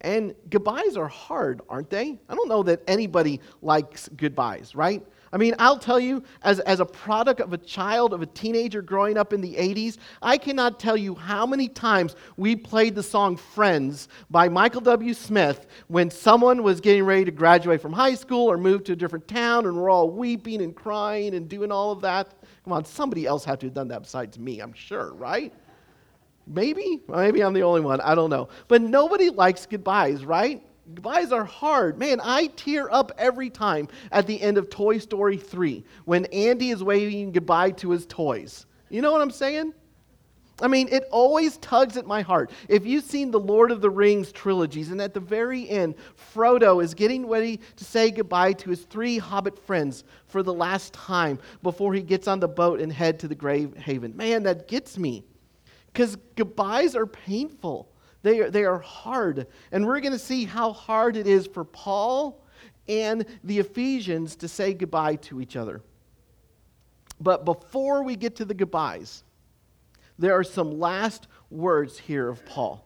And 0.00 0.34
goodbyes 0.48 0.96
are 0.96 1.08
hard, 1.08 1.60
aren't 1.68 1.90
they? 1.90 2.18
I 2.28 2.34
don't 2.34 2.48
know 2.48 2.62
that 2.62 2.82
anybody 2.86 3.40
likes 3.60 4.08
goodbyes, 4.16 4.74
right? 4.74 5.04
I 5.32 5.36
mean, 5.36 5.54
I'll 5.58 5.78
tell 5.78 6.00
you, 6.00 6.22
as, 6.42 6.60
as 6.60 6.80
a 6.80 6.84
product 6.84 7.40
of 7.40 7.52
a 7.52 7.58
child, 7.58 8.12
of 8.12 8.22
a 8.22 8.26
teenager 8.26 8.82
growing 8.82 9.18
up 9.18 9.32
in 9.32 9.40
the 9.40 9.54
80s, 9.54 9.98
I 10.22 10.38
cannot 10.38 10.80
tell 10.80 10.96
you 10.96 11.14
how 11.14 11.46
many 11.46 11.68
times 11.68 12.16
we 12.36 12.56
played 12.56 12.94
the 12.94 13.02
song 13.02 13.36
Friends 13.36 14.08
by 14.30 14.48
Michael 14.48 14.80
W. 14.82 15.12
Smith 15.14 15.66
when 15.88 16.10
someone 16.10 16.62
was 16.62 16.80
getting 16.80 17.04
ready 17.04 17.24
to 17.24 17.30
graduate 17.30 17.80
from 17.80 17.92
high 17.92 18.14
school 18.14 18.50
or 18.50 18.56
move 18.56 18.84
to 18.84 18.92
a 18.92 18.96
different 18.96 19.28
town 19.28 19.66
and 19.66 19.76
we're 19.76 19.90
all 19.90 20.10
weeping 20.10 20.62
and 20.62 20.74
crying 20.74 21.34
and 21.34 21.48
doing 21.48 21.70
all 21.70 21.92
of 21.92 22.00
that. 22.00 22.34
Come 22.64 22.72
on, 22.72 22.84
somebody 22.84 23.26
else 23.26 23.44
had 23.44 23.60
to 23.60 23.66
have 23.66 23.74
done 23.74 23.88
that 23.88 24.02
besides 24.02 24.38
me, 24.38 24.60
I'm 24.60 24.72
sure, 24.72 25.12
right? 25.14 25.52
Maybe? 26.46 27.00
Maybe 27.08 27.42
I'm 27.42 27.52
the 27.52 27.62
only 27.62 27.82
one. 27.82 28.00
I 28.00 28.14
don't 28.14 28.30
know. 28.30 28.48
But 28.68 28.80
nobody 28.80 29.28
likes 29.30 29.66
goodbyes, 29.66 30.24
right? 30.24 30.62
Goodbyes 30.94 31.32
are 31.32 31.44
hard. 31.44 31.98
Man, 31.98 32.20
I 32.22 32.46
tear 32.56 32.92
up 32.92 33.12
every 33.18 33.50
time 33.50 33.88
at 34.10 34.26
the 34.26 34.40
end 34.40 34.56
of 34.56 34.70
Toy 34.70 34.98
Story 34.98 35.36
3 35.36 35.84
when 36.06 36.24
Andy 36.26 36.70
is 36.70 36.82
waving 36.82 37.32
goodbye 37.32 37.72
to 37.72 37.90
his 37.90 38.06
toys. 38.06 38.66
You 38.88 39.02
know 39.02 39.12
what 39.12 39.20
I'm 39.20 39.30
saying? 39.30 39.74
I 40.60 40.66
mean, 40.66 40.88
it 40.88 41.04
always 41.12 41.56
tugs 41.58 41.96
at 41.96 42.06
my 42.06 42.22
heart. 42.22 42.50
If 42.68 42.84
you've 42.84 43.04
seen 43.04 43.30
the 43.30 43.38
Lord 43.38 43.70
of 43.70 43.80
the 43.80 43.90
Rings 43.90 44.32
trilogies, 44.32 44.90
and 44.90 45.00
at 45.00 45.14
the 45.14 45.20
very 45.20 45.68
end, 45.68 45.94
Frodo 46.34 46.82
is 46.82 46.94
getting 46.94 47.28
ready 47.28 47.60
to 47.76 47.84
say 47.84 48.10
goodbye 48.10 48.54
to 48.54 48.70
his 48.70 48.82
three 48.82 49.18
hobbit 49.18 49.58
friends 49.58 50.02
for 50.26 50.42
the 50.42 50.52
last 50.52 50.92
time 50.92 51.38
before 51.62 51.94
he 51.94 52.02
gets 52.02 52.26
on 52.26 52.40
the 52.40 52.48
boat 52.48 52.80
and 52.80 52.92
head 52.92 53.20
to 53.20 53.28
the 53.28 53.36
Grey 53.36 53.68
Haven. 53.76 54.16
Man, 54.16 54.42
that 54.44 54.66
gets 54.66 54.98
me. 54.98 55.22
Because 55.92 56.16
goodbyes 56.34 56.96
are 56.96 57.06
painful. 57.06 57.88
They 58.28 58.40
are, 58.40 58.50
they 58.50 58.64
are 58.64 58.78
hard. 58.78 59.46
And 59.72 59.86
we're 59.86 60.00
going 60.00 60.12
to 60.12 60.18
see 60.18 60.44
how 60.44 60.74
hard 60.74 61.16
it 61.16 61.26
is 61.26 61.46
for 61.46 61.64
Paul 61.64 62.44
and 62.86 63.24
the 63.42 63.58
Ephesians 63.58 64.36
to 64.36 64.48
say 64.48 64.74
goodbye 64.74 65.16
to 65.16 65.40
each 65.40 65.56
other. 65.56 65.80
But 67.18 67.46
before 67.46 68.02
we 68.02 68.16
get 68.16 68.36
to 68.36 68.44
the 68.44 68.52
goodbyes, 68.52 69.24
there 70.18 70.34
are 70.34 70.44
some 70.44 70.78
last 70.78 71.26
words 71.50 71.98
here 71.98 72.28
of 72.28 72.44
Paul. 72.44 72.84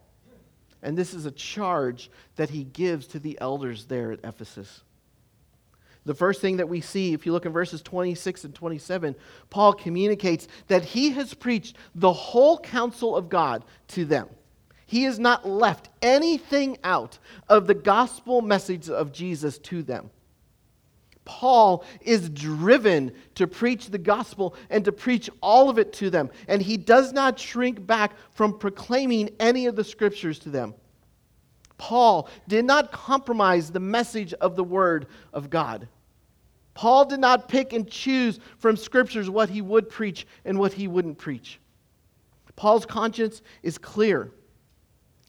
And 0.81 0.97
this 0.97 1.13
is 1.13 1.25
a 1.25 1.31
charge 1.31 2.09
that 2.37 2.49
he 2.49 2.63
gives 2.63 3.05
to 3.07 3.19
the 3.19 3.37
elders 3.41 3.83
there 3.83 4.13
at 4.13 4.21
Ephesus. 4.23 4.81
The 6.05 6.15
first 6.15 6.39
thing 6.39 6.55
that 6.57 6.69
we 6.69 6.79
see, 6.79 7.11
if 7.11 7.25
you 7.25 7.33
look 7.33 7.45
in 7.45 7.51
verses 7.51 7.81
26 7.81 8.45
and 8.45 8.55
27, 8.55 9.13
Paul 9.49 9.73
communicates 9.73 10.47
that 10.67 10.85
he 10.85 11.09
has 11.11 11.33
preached 11.33 11.75
the 11.95 12.13
whole 12.13 12.57
counsel 12.59 13.17
of 13.17 13.27
God 13.27 13.65
to 13.89 14.05
them. 14.05 14.29
He 14.93 15.05
has 15.05 15.17
not 15.17 15.49
left 15.49 15.89
anything 16.03 16.77
out 16.83 17.17
of 17.49 17.65
the 17.65 17.73
gospel 17.73 18.43
message 18.43 18.91
of 18.91 19.11
Jesus 19.11 19.57
to 19.57 19.81
them. 19.81 20.11
Paul 21.25 21.83
is 22.01 22.29
driven 22.29 23.11
to 23.33 23.47
preach 23.47 23.87
the 23.87 23.97
gospel 23.97 24.55
and 24.69 24.85
to 24.85 24.91
preach 24.91 25.31
all 25.41 25.67
of 25.67 25.79
it 25.79 25.93
to 25.93 26.11
them, 26.11 26.29
and 26.47 26.61
he 26.61 26.77
does 26.77 27.11
not 27.11 27.39
shrink 27.39 27.83
back 27.87 28.13
from 28.33 28.59
proclaiming 28.59 29.31
any 29.39 29.65
of 29.65 29.75
the 29.75 29.83
scriptures 29.83 30.37
to 30.37 30.51
them. 30.51 30.75
Paul 31.79 32.29
did 32.47 32.63
not 32.63 32.91
compromise 32.91 33.71
the 33.71 33.79
message 33.79 34.31
of 34.33 34.55
the 34.55 34.63
word 34.63 35.07
of 35.33 35.49
God. 35.49 35.87
Paul 36.75 37.05
did 37.05 37.19
not 37.19 37.49
pick 37.49 37.73
and 37.73 37.89
choose 37.89 38.39
from 38.59 38.77
scriptures 38.77 39.27
what 39.27 39.49
he 39.49 39.63
would 39.63 39.89
preach 39.89 40.27
and 40.45 40.59
what 40.59 40.73
he 40.73 40.87
wouldn't 40.87 41.17
preach. 41.17 41.59
Paul's 42.55 42.85
conscience 42.85 43.41
is 43.63 43.79
clear. 43.79 44.31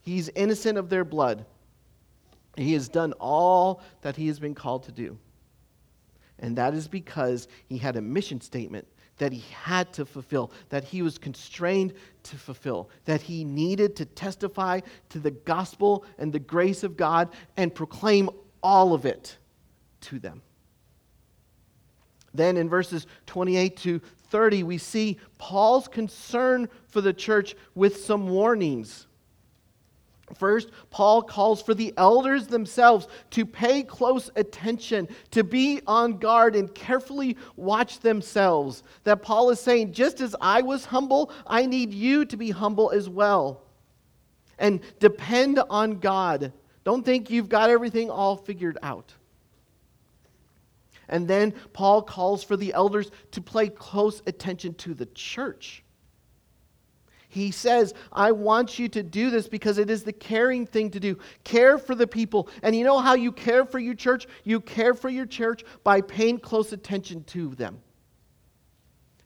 He's 0.05 0.29
innocent 0.31 0.77
of 0.77 0.91
their 0.91 1.05
blood. 1.05 1.47
He 2.57 2.75
has 2.75 2.89
done 2.89 3.15
all 3.15 3.83
that 4.03 4.17
he 4.17 4.29
has 4.29 4.39
been 4.39 4.55
called 4.55 4.85
to 4.85 4.93
do. 4.93 5.19
And 6.39 6.57
that 6.57 6.75
is 6.75 6.87
because 6.87 7.49
he 7.67 7.79
had 7.79 7.97
a 7.97 8.03
mission 8.03 8.41
statement 8.41 8.87
that 9.19 9.33
he 9.33 9.45
had 9.53 9.93
to 9.95 10.05
fulfill, 10.05 10.53
that 10.69 10.85
he 10.85 11.01
was 11.01 11.19
constrained 11.19 11.95
to 12.25 12.37
fulfill, 12.37 12.91
that 13.05 13.23
he 13.23 13.45
needed 13.45 13.97
to 13.97 14.05
testify 14.05 14.81
to 15.09 15.19
the 15.19 15.31
gospel 15.31 16.05
and 16.19 16.33
the 16.33 16.39
grace 16.39 16.83
of 16.83 16.97
God 16.97 17.31
and 17.57 17.75
proclaim 17.75 18.29
all 18.63 18.93
of 18.93 19.07
it 19.07 19.39
to 20.03 20.19
them. 20.19 20.43
Then 22.35 22.57
in 22.57 22.69
verses 22.69 23.07
28 23.27 23.77
to 23.79 24.01
30, 24.31 24.65
we 24.65 24.79
see 24.79 25.19
Paul's 25.39 25.87
concern 25.87 26.69
for 26.89 27.01
the 27.01 27.13
church 27.13 27.55
with 27.77 28.05
some 28.05 28.29
warnings. 28.29 29.07
First, 30.33 30.71
Paul 30.91 31.23
calls 31.23 31.61
for 31.61 31.75
the 31.75 31.93
elders 31.97 32.47
themselves 32.47 33.09
to 33.31 33.45
pay 33.45 33.83
close 33.83 34.31
attention, 34.37 35.09
to 35.33 35.45
be 35.45 35.83
on 35.87 36.19
guard 36.19 36.57
and 36.57 36.75
carefully 36.75 37.37
watch 37.57 38.01
themselves. 38.01 38.83
That 39.05 39.23
Paul 39.23 39.51
is 39.51 39.61
saying, 39.61 39.93
just 39.93 40.21
as 40.21 40.35
I 40.41 40.63
was 40.63 40.87
humble, 40.87 41.31
I 41.47 41.67
need 41.67 41.93
you 41.93 42.25
to 42.25 42.37
be 42.37 42.51
humble 42.51 42.91
as 42.91 43.09
well. 43.09 43.63
And 44.59 44.81
depend 44.99 45.61
on 45.69 45.99
God. 45.99 46.53
Don't 46.85 47.05
think 47.05 47.29
you've 47.29 47.49
got 47.51 47.71
everything 47.71 48.11
all 48.11 48.37
figured 48.37 48.79
out. 48.83 49.13
And 51.09 51.29
then 51.29 51.53
Paul 51.75 52.01
calls 52.01 52.43
for 52.43 52.57
the 52.57 52.73
elders 52.73 53.11
to 53.33 53.43
pay 53.43 53.69
close 53.69 54.23
attention 54.27 54.75
to 54.77 54.95
the 54.95 55.07
church. 55.07 55.84
He 57.35 57.51
says, 57.51 57.95
I 58.13 58.31
want 58.31 58.79
you 58.79 58.89
to 58.91 59.03
do 59.03 59.29
this 59.29 59.49
because 59.49 59.79
it 59.79 59.91
is 59.91 60.05
the 60.05 60.13
caring 60.13 60.67
thing 60.67 60.89
to 60.93 61.01
do. 61.01 61.19
Care 61.43 61.79
for 61.79 61.97
the 61.97 62.07
people. 62.07 62.49
And 62.63 62.77
you 62.77 62.85
know 62.85 63.01
how 63.01 63.15
you 63.15 63.33
care 63.33 63.65
for 63.65 63.81
your 63.81 63.95
church? 63.95 64.29
You 64.45 64.61
care 64.61 64.95
for 64.95 65.09
your 65.09 65.27
church 65.27 65.65
by 65.83 66.01
paying 66.01 66.39
close 66.39 66.73
attention 66.73 67.25
to 67.25 67.57
them. 67.57 67.81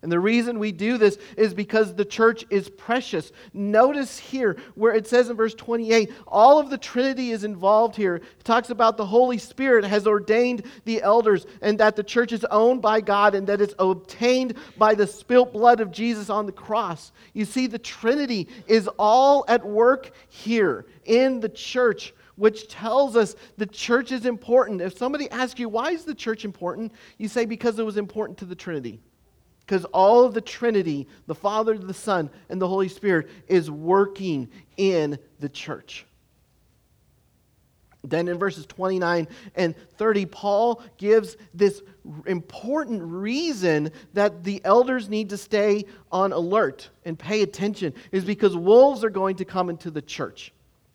And 0.01 0.13
the 0.13 0.21
reason 0.21 0.61
we 0.61 0.71
do 0.71 0.97
this 0.97 1.19
is 1.37 1.53
because 1.53 1.93
the 1.93 2.05
church 2.05 2.45
is 2.51 2.69
precious. 2.69 3.33
Notice 3.53 4.17
here 4.17 4.57
where 4.77 4.95
it 4.95 5.09
says 5.09 5.29
in 5.29 5.37
verse 5.37 5.55
28, 5.55 6.13
all 6.29 6.61
of 6.61 6.71
the 6.71 6.79
Trinity 6.79 7.33
is 7.33 7.43
involved 7.43 7.97
here. 7.97 8.17
It 8.17 8.45
talks 8.45 8.71
about 8.71 8.97
the 8.97 9.07
Holy 9.07 9.39
Spirit 9.39 9.85
has 9.85 10.07
ordained 10.07 10.65
the 10.85 11.03
elders 11.03 11.47
and 11.63 11.81
that 11.81 11.97
the 11.97 12.05
church 12.05 12.33
is 12.33 12.45
owned 12.45 12.81
by 12.81 13.01
God 13.01 13.35
and 13.35 13.45
that 13.49 13.61
it's 13.61 13.75
obtained 13.81 14.55
by 14.77 14.95
the 14.95 15.07
spilt 15.07 15.53
blood 15.53 15.81
of 15.81 15.91
Jesus 15.91 16.31
on 16.31 16.47
the 16.47 16.53
cross. 16.53 17.11
You 17.33 17.45
see, 17.45 17.67
the 17.67 17.79
Trinity 17.79 18.47
is 18.69 18.89
all 19.01 19.45
at 19.49 19.67
work 19.67 20.13
here 20.29 20.87
in 21.07 21.41
the 21.41 21.49
church 21.49 22.15
which 22.37 22.69
tells 22.69 23.17
us 23.17 23.35
the 23.57 23.67
church 23.67 24.13
is 24.13 24.25
important. 24.25 24.81
If 24.81 24.97
somebody 24.97 25.29
asks 25.29 25.59
you, 25.59 25.69
why 25.69 25.91
is 25.91 26.05
the 26.05 26.15
church 26.15 26.45
important? 26.45 26.93
You 27.17 27.27
say, 27.27 27.47
because 27.47 27.81
it 27.81 27.85
was 27.85 27.97
important 27.97 28.39
to 28.39 28.45
the 28.45 28.55
Trinity. 28.55 29.01
Because 29.69 29.85
all 29.87 30.25
of 30.25 30.33
the 30.33 30.41
Trinity, 30.41 31.07
the 31.27 31.35
Father, 31.35 31.77
the 31.77 31.93
Son, 31.93 32.31
and 32.49 32.59
the 32.61 32.67
Holy 32.67 32.89
Spirit, 32.89 33.29
is 33.49 33.71
working 33.71 34.49
in 34.79 35.19
the 35.41 35.49
church. 35.51 36.07
Then 38.03 38.29
in 38.29 38.39
verses 38.39 38.65
29 38.65 39.29
and 39.57 39.75
30, 39.99 40.25
Paul 40.25 40.83
gives 40.97 41.37
this 41.53 41.83
important 42.25 43.03
reason 43.03 43.91
that 44.15 44.43
the 44.43 44.63
elders 44.65 45.11
need 45.11 45.29
to 45.29 45.37
stay 45.37 45.85
on 46.11 46.33
alert 46.33 46.89
and 47.05 47.19
pay 47.19 47.43
attention, 47.43 47.93
is 48.11 48.25
because 48.25 48.57
wolves 48.57 49.05
are 49.05 49.11
going 49.11 49.37
to 49.37 49.45
come 49.45 49.69
into 49.69 49.91
the 49.91 50.01
church. 50.01 50.51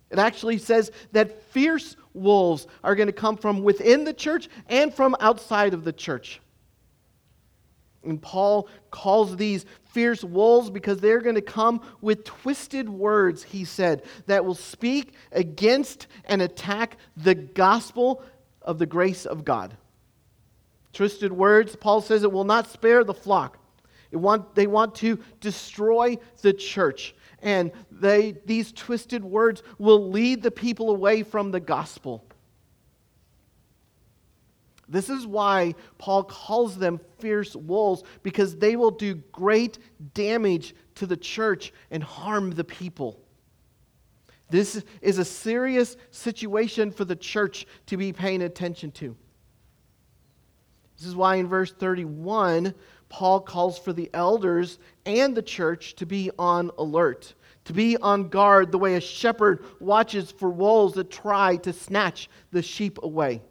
It 0.09 0.17
actually 0.17 0.57
says 0.57 0.91
that 1.11 1.43
fierce 1.51 1.95
wolves 2.15 2.65
are 2.83 2.95
going 2.95 3.07
to 3.07 3.13
come 3.13 3.37
from 3.37 3.61
within 3.61 4.03
the 4.03 4.13
church 4.13 4.49
and 4.67 4.91
from 4.91 5.15
outside 5.19 5.75
of 5.75 5.83
the 5.83 5.93
church. 5.93 6.39
And 8.03 8.21
Paul 8.21 8.67
calls 8.91 9.35
these 9.37 9.65
fierce 9.85 10.23
wolves 10.23 10.69
because 10.69 10.99
they're 10.99 11.21
going 11.21 11.35
to 11.35 11.41
come 11.41 11.81
with 12.01 12.23
twisted 12.23 12.89
words, 12.89 13.43
he 13.43 13.65
said, 13.65 14.03
that 14.25 14.43
will 14.43 14.55
speak 14.55 15.13
against 15.31 16.07
and 16.25 16.41
attack 16.41 16.97
the 17.15 17.35
gospel 17.35 18.23
of 18.61 18.79
the 18.79 18.85
grace 18.85 19.25
of 19.25 19.45
God. 19.45 19.77
Twisted 20.93 21.31
words, 21.31 21.75
Paul 21.75 22.01
says 22.01 22.23
it 22.23 22.31
will 22.31 22.43
not 22.43 22.67
spare 22.67 23.03
the 23.03 23.13
flock. 23.13 23.57
Want, 24.11 24.53
they 24.53 24.67
want 24.67 24.93
to 24.95 25.17
destroy 25.39 26.17
the 26.41 26.53
church. 26.53 27.15
And 27.41 27.71
they, 27.91 28.35
these 28.45 28.71
twisted 28.71 29.23
words 29.23 29.63
will 29.79 30.11
lead 30.11 30.43
the 30.43 30.51
people 30.51 30.91
away 30.91 31.23
from 31.23 31.49
the 31.49 31.59
gospel. 31.59 32.23
This 34.93 35.09
is 35.09 35.25
why 35.25 35.73
Paul 35.97 36.23
calls 36.23 36.77
them 36.77 37.01
fierce 37.17 37.55
wolves, 37.55 38.03
because 38.21 38.55
they 38.55 38.75
will 38.75 38.91
do 38.91 39.15
great 39.31 39.79
damage 40.13 40.75
to 40.95 41.07
the 41.07 41.17
church 41.17 41.73
and 41.89 42.03
harm 42.03 42.51
the 42.51 42.63
people. 42.63 43.19
This 44.51 44.83
is 45.01 45.17
a 45.17 45.25
serious 45.25 45.97
situation 46.11 46.91
for 46.91 47.05
the 47.05 47.15
church 47.15 47.65
to 47.87 47.97
be 47.97 48.13
paying 48.13 48.43
attention 48.43 48.91
to. 48.91 49.15
This 50.95 51.07
is 51.07 51.15
why 51.15 51.37
in 51.37 51.47
verse 51.47 51.73
31, 51.73 52.75
Paul 53.09 53.39
calls 53.39 53.79
for 53.79 53.93
the 53.93 54.11
elders 54.13 54.77
and 55.07 55.35
the 55.35 55.41
church 55.41 55.95
to 55.95 56.05
be 56.05 56.29
on 56.37 56.69
alert, 56.77 57.33
to 57.65 57.73
be 57.73 57.97
on 57.97 58.29
guard 58.29 58.71
the 58.71 58.77
way 58.77 58.93
a 58.93 59.01
shepherd 59.01 59.65
watches 59.79 60.29
for 60.29 60.51
wolves 60.51 60.93
that 60.93 61.09
try 61.09 61.55
to 61.57 61.73
snatch 61.73 62.29
the 62.51 62.61
sheep 62.61 62.99
away. 63.01 63.41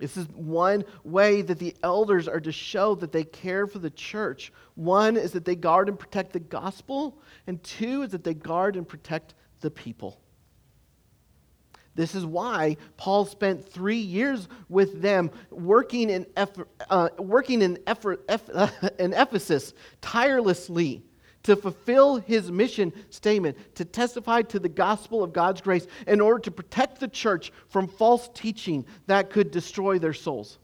This 0.00 0.16
is 0.16 0.26
one 0.28 0.84
way 1.04 1.42
that 1.42 1.58
the 1.58 1.76
elders 1.82 2.26
are 2.26 2.40
to 2.40 2.52
show 2.52 2.94
that 2.96 3.12
they 3.12 3.22
care 3.22 3.66
for 3.66 3.78
the 3.78 3.90
church. 3.90 4.50
One 4.74 5.16
is 5.18 5.32
that 5.32 5.44
they 5.44 5.54
guard 5.54 5.90
and 5.90 5.98
protect 5.98 6.32
the 6.32 6.40
gospel, 6.40 7.20
and 7.46 7.62
two 7.62 8.02
is 8.02 8.12
that 8.12 8.24
they 8.24 8.34
guard 8.34 8.76
and 8.76 8.88
protect 8.88 9.34
the 9.60 9.70
people. 9.70 10.18
This 11.94 12.14
is 12.14 12.24
why 12.24 12.78
Paul 12.96 13.26
spent 13.26 13.68
three 13.68 13.98
years 13.98 14.48
with 14.70 15.02
them 15.02 15.30
working 15.50 16.08
in, 16.08 16.26
uh, 16.88 17.10
working 17.18 17.60
in, 17.60 17.78
uh, 17.86 18.68
in 18.98 19.12
Ephesus 19.12 19.74
tirelessly 20.00 21.02
to 21.42 21.56
fulfill 21.56 22.16
his 22.16 22.50
mission 22.50 22.92
statement, 23.10 23.56
to 23.74 23.84
testify 23.84 24.42
to 24.42 24.58
the 24.58 24.68
gospel 24.68 25.22
of 25.22 25.32
God's 25.32 25.60
grace 25.60 25.86
in 26.06 26.20
order 26.20 26.40
to 26.40 26.50
protect 26.50 27.00
the 27.00 27.08
church 27.08 27.52
from 27.68 27.88
false 27.88 28.28
teaching 28.34 28.84
that 29.06 29.30
could 29.30 29.50
destroy 29.50 29.98
their 29.98 30.12
souls. 30.12 30.58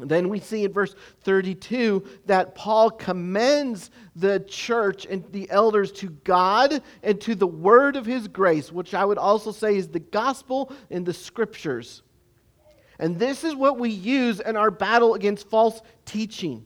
Then 0.00 0.28
we 0.28 0.38
see 0.38 0.64
in 0.64 0.72
verse 0.72 0.94
32 1.22 2.04
that 2.26 2.54
Paul 2.54 2.90
commends 2.90 3.90
the 4.14 4.40
church 4.40 5.06
and 5.06 5.24
the 5.32 5.50
elders 5.50 5.90
to 5.92 6.10
God 6.24 6.82
and 7.02 7.20
to 7.22 7.34
the 7.34 7.46
word 7.46 7.96
of 7.96 8.06
his 8.06 8.28
grace, 8.28 8.70
which 8.70 8.94
I 8.94 9.04
would 9.04 9.18
also 9.18 9.50
say 9.50 9.76
is 9.76 9.88
the 9.88 9.98
gospel 9.98 10.72
and 10.90 11.04
the 11.04 11.14
scriptures. 11.14 12.02
And 13.00 13.18
this 13.18 13.44
is 13.44 13.54
what 13.54 13.78
we 13.78 13.90
use 13.90 14.40
in 14.40 14.56
our 14.56 14.70
battle 14.70 15.14
against 15.14 15.48
false 15.48 15.82
teaching. 16.04 16.64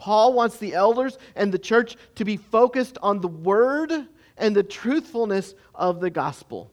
Paul 0.00 0.32
wants 0.32 0.56
the 0.56 0.72
elders 0.72 1.18
and 1.36 1.52
the 1.52 1.58
church 1.58 1.94
to 2.14 2.24
be 2.24 2.38
focused 2.38 2.96
on 3.02 3.20
the 3.20 3.28
word 3.28 3.92
and 4.38 4.56
the 4.56 4.62
truthfulness 4.62 5.54
of 5.74 6.00
the 6.00 6.08
gospel. 6.08 6.72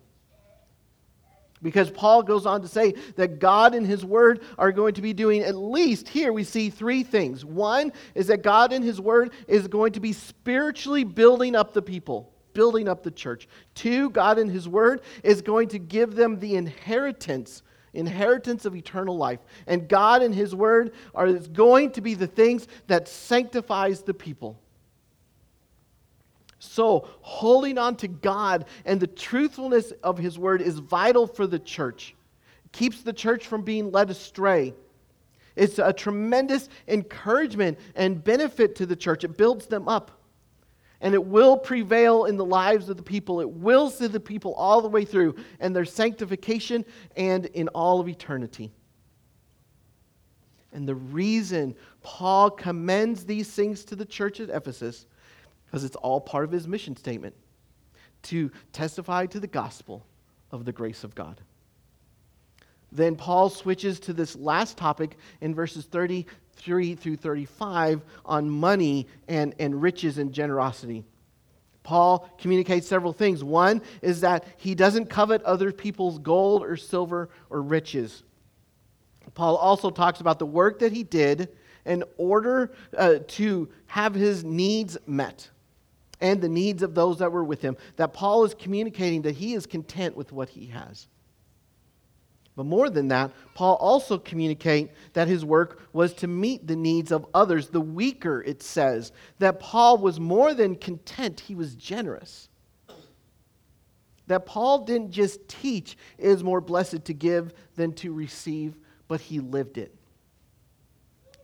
Because 1.62 1.92
Paul 1.92 2.24
goes 2.24 2.46
on 2.46 2.62
to 2.62 2.70
say 2.70 2.94
that 3.18 3.40
God 3.40 3.76
and 3.76 3.86
His 3.86 4.06
Word 4.06 4.44
are 4.58 4.72
going 4.72 4.94
to 4.94 5.02
be 5.02 5.12
doing 5.12 5.42
at 5.42 5.56
least, 5.56 6.08
here 6.08 6.32
we 6.32 6.46
see 6.46 6.70
three 6.70 7.04
things. 7.04 7.44
One 7.44 7.92
is 8.16 8.28
that 8.28 8.44
God 8.44 8.72
and 8.72 8.86
His 8.86 9.02
Word 9.02 9.34
is 9.48 9.68
going 9.68 9.92
to 9.94 10.00
be 10.00 10.14
spiritually 10.14 11.04
building 11.04 11.56
up 11.56 11.74
the 11.74 11.82
people, 11.82 12.32
building 12.54 12.88
up 12.88 13.04
the 13.04 13.12
church. 13.12 13.50
Two, 13.74 14.12
God 14.12 14.38
and 14.38 14.50
His 14.50 14.70
Word 14.70 15.02
is 15.24 15.42
going 15.42 15.68
to 15.70 15.80
give 15.80 16.16
them 16.16 16.40
the 16.40 16.56
inheritance 16.56 17.64
inheritance 17.98 18.66
of 18.66 18.76
eternal 18.76 19.18
life. 19.18 19.40
And 19.66 19.90
God 19.90 20.22
and 20.22 20.34
His 20.34 20.56
Word 20.56 20.94
are 21.14 21.32
going 21.34 21.92
to 21.92 22.02
be 22.02 22.14
the 22.14 22.28
things 22.28 22.68
that 22.88 23.08
sanctifies 23.08 24.02
the 24.02 24.14
people. 24.14 24.60
So, 26.60 27.08
holding 27.22 27.78
on 27.78 27.96
to 27.98 28.08
God 28.08 28.66
and 28.86 29.00
the 29.00 29.08
truthfulness 29.08 29.92
of 30.04 30.18
His 30.18 30.40
Word 30.40 30.62
is 30.62 30.80
vital 30.80 31.28
for 31.28 31.46
the 31.46 31.60
church. 31.60 32.16
It 32.66 32.72
keeps 32.72 33.02
the 33.02 33.14
church 33.14 33.46
from 33.46 33.62
being 33.64 33.92
led 33.92 34.10
astray. 34.10 34.74
It's 35.56 35.80
a 35.80 35.92
tremendous 35.92 36.70
encouragement 36.88 37.80
and 37.96 38.24
benefit 38.24 38.76
to 38.76 38.86
the 38.86 38.96
church. 38.96 39.24
It 39.24 39.38
builds 39.38 39.66
them 39.66 39.88
up 39.88 40.17
and 41.02 41.14
it 41.14 41.24
will 41.24 41.58
prevail 41.58 42.26
in 42.26 42.38
the 42.38 42.46
lives 42.46 42.90
of 42.90 42.98
the 42.98 43.04
people. 43.04 43.40
It 43.40 43.50
will 43.50 43.90
see 43.90 44.08
the 44.08 44.20
people 44.20 44.54
all 44.56 44.82
the 44.82 44.88
way 44.88 45.06
through 45.06 45.36
and 45.60 45.76
their 45.76 45.86
sanctification 45.86 46.86
and 47.16 47.46
in 47.48 47.68
all 47.70 48.00
of 48.00 48.08
eternity. 48.10 48.72
And 50.74 50.88
the 50.88 50.96
reason 50.96 51.76
Paul 52.02 52.50
commends 52.50 53.26
these 53.26 53.50
things 53.50 53.84
to 53.86 53.96
the 53.96 54.06
church 54.06 54.40
at 54.40 54.50
Ephesus, 54.50 55.06
because 55.66 55.84
it's 55.84 55.96
all 55.98 56.22
part 56.22 56.44
of 56.44 56.52
his 56.52 56.68
mission 56.68 56.96
statement 56.96 57.36
to 58.24 58.52
testify 58.74 59.26
to 59.28 59.40
the 59.40 59.48
gospel 59.48 60.06
of 60.52 60.66
the 60.66 60.72
grace 60.72 61.04
of 61.04 61.16
God. 61.16 61.42
Then 62.92 63.16
Paul 63.16 63.50
switches 63.50 64.00
to 64.02 64.14
this 64.14 64.36
last 64.36 64.78
topic 64.78 65.18
in 65.42 65.54
verses 65.54 65.86
33 65.86 66.96
through 66.96 67.18
35 67.18 68.02
on 68.26 68.50
money 68.50 69.08
and, 69.28 69.54
and 69.60 69.82
riches 69.82 70.18
and 70.18 70.32
generosity. 70.32 71.04
Paul 71.84 72.30
communicates 72.38 72.88
several 72.88 73.14
things. 73.14 73.44
One 73.44 73.82
is 74.02 74.22
that 74.22 74.46
he 74.58 74.76
doesn't 74.76 75.10
covet 75.10 75.42
other 75.44 75.72
people's 75.72 76.20
gold 76.20 76.64
or 76.64 76.76
silver 76.76 77.30
or 77.50 77.62
riches. 77.62 78.24
Paul 79.34 79.56
also 79.56 79.90
talks 79.90 80.20
about 80.20 80.40
the 80.40 80.46
work 80.46 80.80
that 80.80 80.92
he 80.92 81.04
did 81.04 81.50
in 81.86 82.04
order 82.18 82.74
uh, 82.98 83.20
to 83.28 83.70
have 83.86 84.14
his 84.14 84.44
needs 84.44 84.98
met 85.08 85.50
and 86.20 86.42
the 86.42 86.50
needs 86.50 86.82
of 86.84 86.96
those 86.96 87.20
that 87.20 87.32
were 87.32 87.44
with 87.44 87.62
him. 87.62 87.78
That 87.96 88.14
Paul 88.14 88.44
is 88.44 88.54
communicating 88.54 89.22
that 89.22 89.36
he 89.36 89.54
is 89.54 89.66
content 89.66 90.18
with 90.18 90.32
what 90.32 90.50
he 90.50 90.66
has. 90.68 91.08
But 92.58 92.66
more 92.66 92.90
than 92.90 93.10
that, 93.10 93.32
Paul 93.54 93.76
also 93.76 94.18
communicate 94.18 94.90
that 95.14 95.28
his 95.28 95.46
work 95.46 95.88
was 95.94 96.12
to 96.16 96.28
meet 96.28 96.66
the 96.66 96.76
needs 96.76 97.12
of 97.12 97.28
others, 97.36 97.70
the 97.70 97.80
weaker, 97.80 98.42
it 98.42 98.64
says. 98.64 99.12
That 99.38 99.60
Paul 99.60 100.00
was 100.00 100.20
more 100.20 100.56
than 100.56 100.76
content, 100.76 101.40
he 101.40 101.54
was 101.54 101.76
generous. 101.76 102.50
that 104.26 104.48
Paul 104.48 104.86
didn't 104.86 105.12
just 105.12 105.48
teach 105.48 105.98
it 106.18 106.28
is 106.28 106.44
more 106.44 106.60
blessed 106.60 107.06
to 107.06 107.14
give 107.14 107.54
than 107.76 107.94
to 107.94 108.12
receive, 108.12 108.76
but 109.08 109.22
he 109.22 109.40
lived 109.40 109.78
it. 109.78 109.96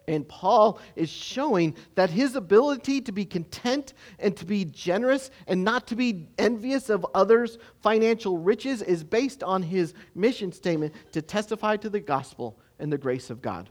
And 0.08 0.28
Paul 0.28 0.80
is 0.96 1.10
showing 1.10 1.76
that 1.96 2.10
his 2.10 2.36
ability 2.36 3.02
to 3.02 3.12
be 3.12 3.26
content 3.26 3.94
and 4.20 4.36
to 4.36 4.46
be 4.46 4.66
generous 4.66 5.32
and 5.48 5.64
not 5.64 5.88
to 5.88 5.96
be 5.96 6.28
envious 6.38 6.90
of 6.90 7.06
others' 7.14 7.58
financial 7.82 8.38
riches 8.38 8.82
is 8.82 9.04
based 9.04 9.44
on 9.44 9.64
his 9.64 9.94
mission 10.14 10.52
statement 10.52 10.94
to 11.14 11.22
testify 11.22 11.78
to 11.78 11.90
the 11.90 12.02
gospel 12.02 12.60
and 12.80 12.92
the 12.92 12.98
grace 12.98 13.30
of 13.30 13.42
God. 13.42 13.70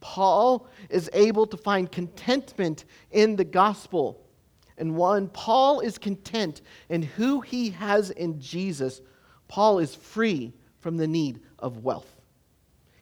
Paul 0.00 0.68
is 0.90 1.08
able 1.12 1.46
to 1.46 1.56
find 1.56 1.90
contentment 1.90 2.84
in 3.12 3.36
the 3.36 3.44
gospel. 3.44 4.26
And 4.78 4.96
one, 4.96 5.28
Paul 5.28 5.80
is 5.80 5.96
content 5.96 6.60
in 6.88 7.02
who 7.02 7.40
he 7.40 7.70
has 7.70 8.10
in 8.10 8.40
Jesus. 8.40 9.00
Paul 9.48 9.78
is 9.78 9.94
free 9.94 10.52
from 10.80 10.96
the 10.96 11.06
need 11.06 11.40
of 11.58 11.78
wealth. 11.78 12.15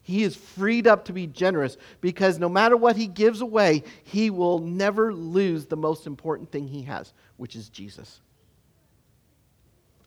He 0.05 0.21
is 0.21 0.35
freed 0.35 0.85
up 0.85 1.05
to 1.05 1.13
be 1.13 1.25
generous 1.25 1.77
because 1.99 2.37
no 2.37 2.47
matter 2.47 2.77
what 2.77 2.95
he 2.95 3.07
gives 3.07 3.41
away, 3.41 3.81
he 4.03 4.29
will 4.29 4.59
never 4.59 5.11
lose 5.11 5.65
the 5.65 5.75
most 5.75 6.05
important 6.05 6.51
thing 6.51 6.67
he 6.67 6.83
has, 6.83 7.11
which 7.37 7.55
is 7.55 7.69
Jesus. 7.69 8.21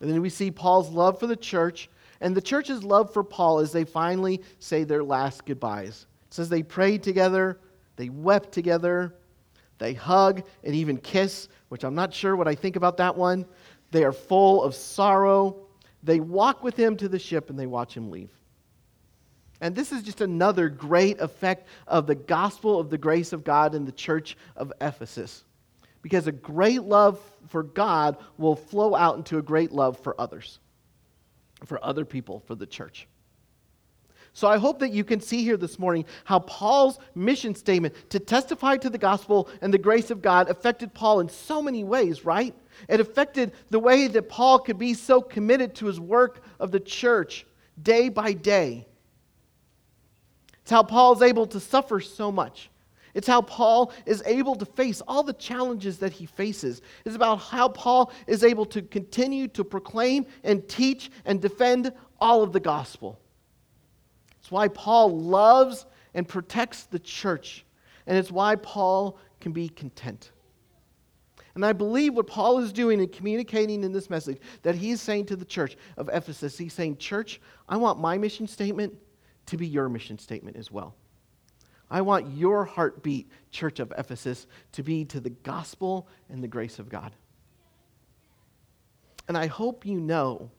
And 0.01 0.09
then 0.09 0.23
we 0.23 0.29
see 0.29 0.53
Paul's 0.53 0.91
love 0.91 1.19
for 1.19 1.27
the 1.27 1.35
church 1.35 1.91
and 2.21 2.33
the 2.33 2.41
church's 2.41 2.85
love 2.85 3.13
for 3.13 3.25
Paul 3.25 3.59
as 3.59 3.73
they 3.73 3.83
finally 3.83 4.41
say 4.61 4.85
their 4.85 5.03
last 5.03 5.45
goodbyes. 5.45 6.07
It 6.29 6.35
says 6.35 6.49
they 6.49 6.63
prayed 6.63 7.03
together, 7.03 7.59
they 7.97 8.09
wept 8.09 8.53
together, 8.53 9.17
they 9.79 9.95
hug 9.95 10.45
and 10.63 10.77
even 10.77 10.99
kiss, 10.99 11.49
which 11.71 11.83
I'm 11.83 11.97
not 11.97 12.15
sure 12.15 12.37
what 12.37 12.47
I 12.47 12.55
think 12.55 12.77
about 12.77 12.99
that 12.99 13.17
one. 13.17 13.45
They 13.91 14.05
are 14.05 14.13
full 14.13 14.63
of 14.63 14.77
sorrow. 14.77 15.57
They 16.05 16.21
walk 16.21 16.63
with 16.63 16.77
him 16.77 16.97
to 16.99 17.09
the 17.09 17.19
ship 17.19 17.51
and 17.51 17.59
they 17.59 17.67
watch 17.67 17.97
him 17.97 18.13
leave. 18.13 18.31
And 19.61 19.75
this 19.75 19.93
is 19.93 20.03
just 20.03 20.21
another 20.21 20.69
great 20.69 21.21
effect 21.21 21.67
of 21.87 22.07
the 22.07 22.15
gospel 22.15 22.79
of 22.79 22.91
the 22.91 22.99
grace 22.99 23.33
of 23.33 23.45
God 23.45 23.75
in 23.75 23.85
the 23.85 23.93
church 23.93 24.37
of 24.57 24.73
Ephesus. 24.81 25.45
Because 26.01 26.27
a 26.29 26.33
great 26.33 26.83
love 26.83 27.21
for 27.49 27.65
God 27.65 28.19
will 28.37 28.55
flow 28.55 28.95
out 28.95 29.17
into 29.17 29.39
a 29.39 29.43
great 29.43 29.73
love 29.73 29.99
for 29.99 30.19
others, 30.21 30.61
for 31.65 31.85
other 31.85 32.05
people, 32.05 32.43
for 32.47 32.55
the 32.55 32.67
church. 32.67 33.09
So 34.33 34.47
I 34.47 34.59
hope 34.59 34.79
that 34.79 34.93
you 34.93 35.03
can 35.03 35.21
see 35.21 35.43
here 35.43 35.57
this 35.57 35.81
morning 35.81 36.05
how 36.25 36.39
Paul's 36.39 37.01
mission 37.17 37.57
statement 37.57 37.95
to 38.11 38.21
testify 38.21 38.77
to 38.77 38.89
the 38.89 38.99
gospel 38.99 39.49
and 39.61 39.75
the 39.75 39.79
grace 39.79 40.13
of 40.13 40.23
God 40.23 40.49
affected 40.49 40.95
Paul 40.95 41.19
in 41.19 41.29
so 41.29 41.61
many 41.61 41.83
ways, 41.83 42.25
right? 42.25 42.55
It 42.89 43.01
affected 43.01 43.51
the 43.71 43.81
way 43.81 44.07
that 44.07 44.29
Paul 44.29 44.61
could 44.61 44.79
be 44.79 44.95
so 44.95 45.21
committed 45.21 45.75
to 45.77 45.87
his 45.87 45.99
work 45.99 46.45
of 46.61 46.71
the 46.71 46.79
church 46.79 47.47
day 47.83 48.09
by 48.09 48.33
day. 48.33 48.87
It's 50.69 50.73
how 50.75 50.83
Paul 50.83 51.15
is 51.15 51.23
able 51.23 51.47
to 51.47 51.61
suffer 51.61 51.99
so 51.99 52.31
much. 52.31 52.69
It's 53.15 53.27
how 53.27 53.41
Paul 53.41 53.91
is 54.05 54.23
able 54.27 54.55
to 54.57 54.67
face 54.67 55.01
all 55.09 55.23
the 55.23 55.33
challenges 55.33 55.97
that 56.01 56.13
he 56.13 56.27
faces. 56.27 56.83
It's 57.07 57.17
about 57.17 57.37
how 57.37 57.71
Paul 57.71 58.13
is 58.27 58.45
able 58.45 58.67
to 58.67 58.83
continue 58.83 59.49
to 59.49 59.65
proclaim 59.65 60.27
and 60.45 60.69
teach 60.69 61.11
and 61.25 61.41
defend 61.41 61.91
all 62.21 62.43
of 62.43 62.53
the 62.53 62.61
gospel. 62.61 63.19
It's 64.41 64.51
why 64.51 64.69
Paul 64.69 65.19
loves 65.19 65.87
and 66.13 66.29
protects 66.29 66.83
the 66.83 66.99
church. 66.99 67.65
And 68.07 68.19
it's 68.19 68.31
why 68.31 68.55
Paul 68.57 69.19
can 69.41 69.53
be 69.53 69.71
content. 69.71 70.33
And 71.55 71.65
I 71.65 71.73
believe 71.73 72.13
what 72.13 72.27
Paul 72.27 72.59
is 72.59 72.75
doing 72.75 73.01
in 73.01 73.09
communicating 73.09 73.85
in 73.85 73.93
this 73.93 74.11
message 74.11 74.39
that 74.65 74.75
he's 74.75 75.01
saying 75.01 75.25
to 75.29 75.37
the 75.37 75.47
church 75.47 75.79
of 75.97 76.11
Ephesus, 76.13 76.59
he's 76.59 76.75
saying, 76.75 76.99
Church, 76.99 77.41
I 77.71 77.79
want 77.79 77.99
my 77.99 78.19
mission 78.19 78.47
statement 78.47 78.95
to 79.49 79.57
be 79.57 79.67
your 79.67 79.89
mission 79.89 80.19
statement 80.19 80.57
as 80.57 80.71
well. 80.71 80.95
I 81.91 82.03
want 82.03 82.37
your 82.37 82.65
heartbeat, 82.65 83.31
Church 83.51 83.81
of 83.81 83.93
Ephesus, 83.97 84.47
to 84.73 84.83
be 84.83 85.05
to 85.07 85.21
the 85.21 85.31
gospel 85.31 86.07
and 86.29 86.43
the 86.43 86.49
grace 86.49 86.79
of 86.79 86.89
God. 86.89 87.13
And 89.27 89.37
I 89.37 89.47
hope 89.47 89.87
you 89.87 90.01
know 90.01 90.51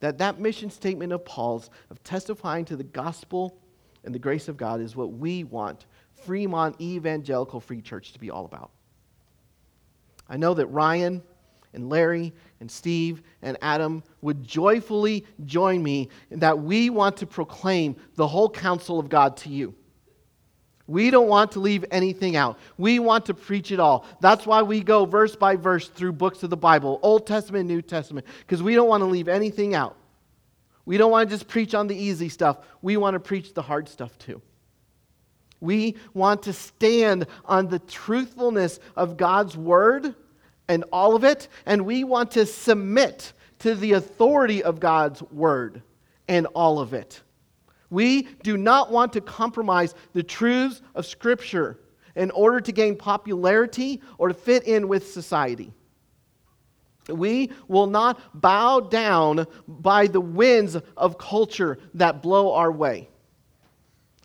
that 0.00 0.18
that 0.18 0.40
mission 0.40 0.70
statement 0.70 1.12
of 1.12 1.24
Paul's, 1.24 1.70
of 1.90 2.02
testifying 2.02 2.64
to 2.66 2.76
the 2.76 2.84
gospel 2.84 3.56
and 4.04 4.14
the 4.14 4.18
grace 4.18 4.48
of 4.48 4.56
God, 4.56 4.80
is 4.80 4.96
what 4.96 5.12
we 5.12 5.44
want 5.44 5.86
Fremont 6.24 6.80
Evangelical 6.80 7.60
Free 7.60 7.80
Church 7.80 8.12
to 8.12 8.18
be 8.18 8.30
all 8.30 8.44
about. 8.44 8.70
I 10.28 10.36
know 10.36 10.54
that 10.54 10.66
Ryan 10.66 11.22
and 11.72 11.88
Larry 11.88 12.32
and 12.60 12.70
Steve 12.70 13.22
and 13.42 13.56
Adam 13.62 14.02
would 14.20 14.44
joyfully 14.44 15.24
join 15.44 15.82
me 15.82 16.08
in 16.30 16.40
that 16.40 16.58
we 16.58 16.90
want 16.90 17.18
to 17.18 17.26
proclaim 17.26 17.96
the 18.16 18.26
whole 18.26 18.50
counsel 18.50 18.98
of 18.98 19.08
God 19.08 19.36
to 19.38 19.48
you. 19.48 19.74
We 20.86 21.10
don't 21.10 21.28
want 21.28 21.52
to 21.52 21.60
leave 21.60 21.84
anything 21.92 22.34
out. 22.34 22.58
We 22.76 22.98
want 22.98 23.26
to 23.26 23.34
preach 23.34 23.70
it 23.70 23.78
all. 23.78 24.04
That's 24.20 24.44
why 24.44 24.62
we 24.62 24.80
go 24.80 25.04
verse 25.04 25.36
by 25.36 25.54
verse 25.54 25.86
through 25.86 26.14
books 26.14 26.42
of 26.42 26.50
the 26.50 26.56
Bible, 26.56 26.98
Old 27.02 27.28
Testament, 27.28 27.68
New 27.68 27.80
Testament, 27.80 28.26
because 28.40 28.60
we 28.60 28.74
don't 28.74 28.88
want 28.88 29.02
to 29.02 29.06
leave 29.06 29.28
anything 29.28 29.74
out. 29.74 29.96
We 30.84 30.96
don't 30.96 31.12
want 31.12 31.30
to 31.30 31.36
just 31.36 31.46
preach 31.46 31.76
on 31.76 31.86
the 31.86 31.94
easy 31.94 32.28
stuff. 32.28 32.58
We 32.82 32.96
want 32.96 33.14
to 33.14 33.20
preach 33.20 33.54
the 33.54 33.62
hard 33.62 33.88
stuff 33.88 34.18
too. 34.18 34.42
We 35.60 35.94
want 36.14 36.42
to 36.44 36.52
stand 36.52 37.26
on 37.44 37.68
the 37.68 37.78
truthfulness 37.78 38.80
of 38.96 39.16
God's 39.16 39.56
word 39.56 40.16
and 40.70 40.84
all 40.92 41.16
of 41.16 41.24
it, 41.24 41.48
and 41.66 41.84
we 41.84 42.04
want 42.04 42.30
to 42.30 42.46
submit 42.46 43.32
to 43.58 43.74
the 43.74 43.94
authority 43.94 44.62
of 44.62 44.78
God's 44.78 45.20
word 45.24 45.82
and 46.28 46.46
all 46.54 46.78
of 46.78 46.94
it. 46.94 47.20
We 47.90 48.22
do 48.44 48.56
not 48.56 48.92
want 48.92 49.12
to 49.14 49.20
compromise 49.20 49.96
the 50.12 50.22
truths 50.22 50.80
of 50.94 51.06
Scripture 51.06 51.80
in 52.14 52.30
order 52.30 52.60
to 52.60 52.70
gain 52.70 52.96
popularity 52.96 54.00
or 54.16 54.28
to 54.28 54.34
fit 54.34 54.62
in 54.62 54.86
with 54.86 55.12
society. 55.12 55.72
We 57.08 57.50
will 57.66 57.88
not 57.88 58.20
bow 58.40 58.78
down 58.78 59.48
by 59.66 60.06
the 60.06 60.20
winds 60.20 60.76
of 60.96 61.18
culture 61.18 61.78
that 61.94 62.22
blow 62.22 62.52
our 62.54 62.70
way. 62.70 63.09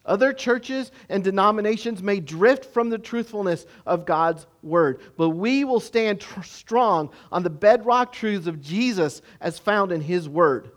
Other 0.06 0.34
churches 0.34 0.92
and 1.10 1.24
denominations 1.24 2.04
may 2.04 2.20
drift 2.20 2.66
from 2.66 2.90
the 2.90 3.00
truthfulness 3.00 3.66
of 3.86 4.06
God's 4.06 4.46
word, 4.62 5.02
but 5.18 5.30
we 5.30 5.64
will 5.64 5.80
stand 5.80 6.22
tr- 6.22 6.44
strong 6.44 7.10
on 7.32 7.42
the 7.42 7.50
bedrock 7.50 8.14
truths 8.14 8.46
of 8.46 8.62
Jesus 8.62 9.22
as 9.42 9.58
found 9.58 9.92
in 9.92 10.02
his 10.02 10.30
word. 10.30 10.72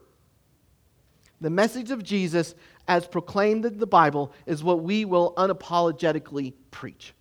The 1.40 1.50
message 1.50 1.90
of 1.90 2.02
Jesus, 2.02 2.54
as 2.88 3.06
proclaimed 3.06 3.66
in 3.66 3.78
the 3.78 3.86
Bible, 3.86 4.32
is 4.46 4.64
what 4.64 4.82
we 4.82 5.04
will 5.04 5.34
unapologetically 5.36 6.54
preach. 6.70 7.12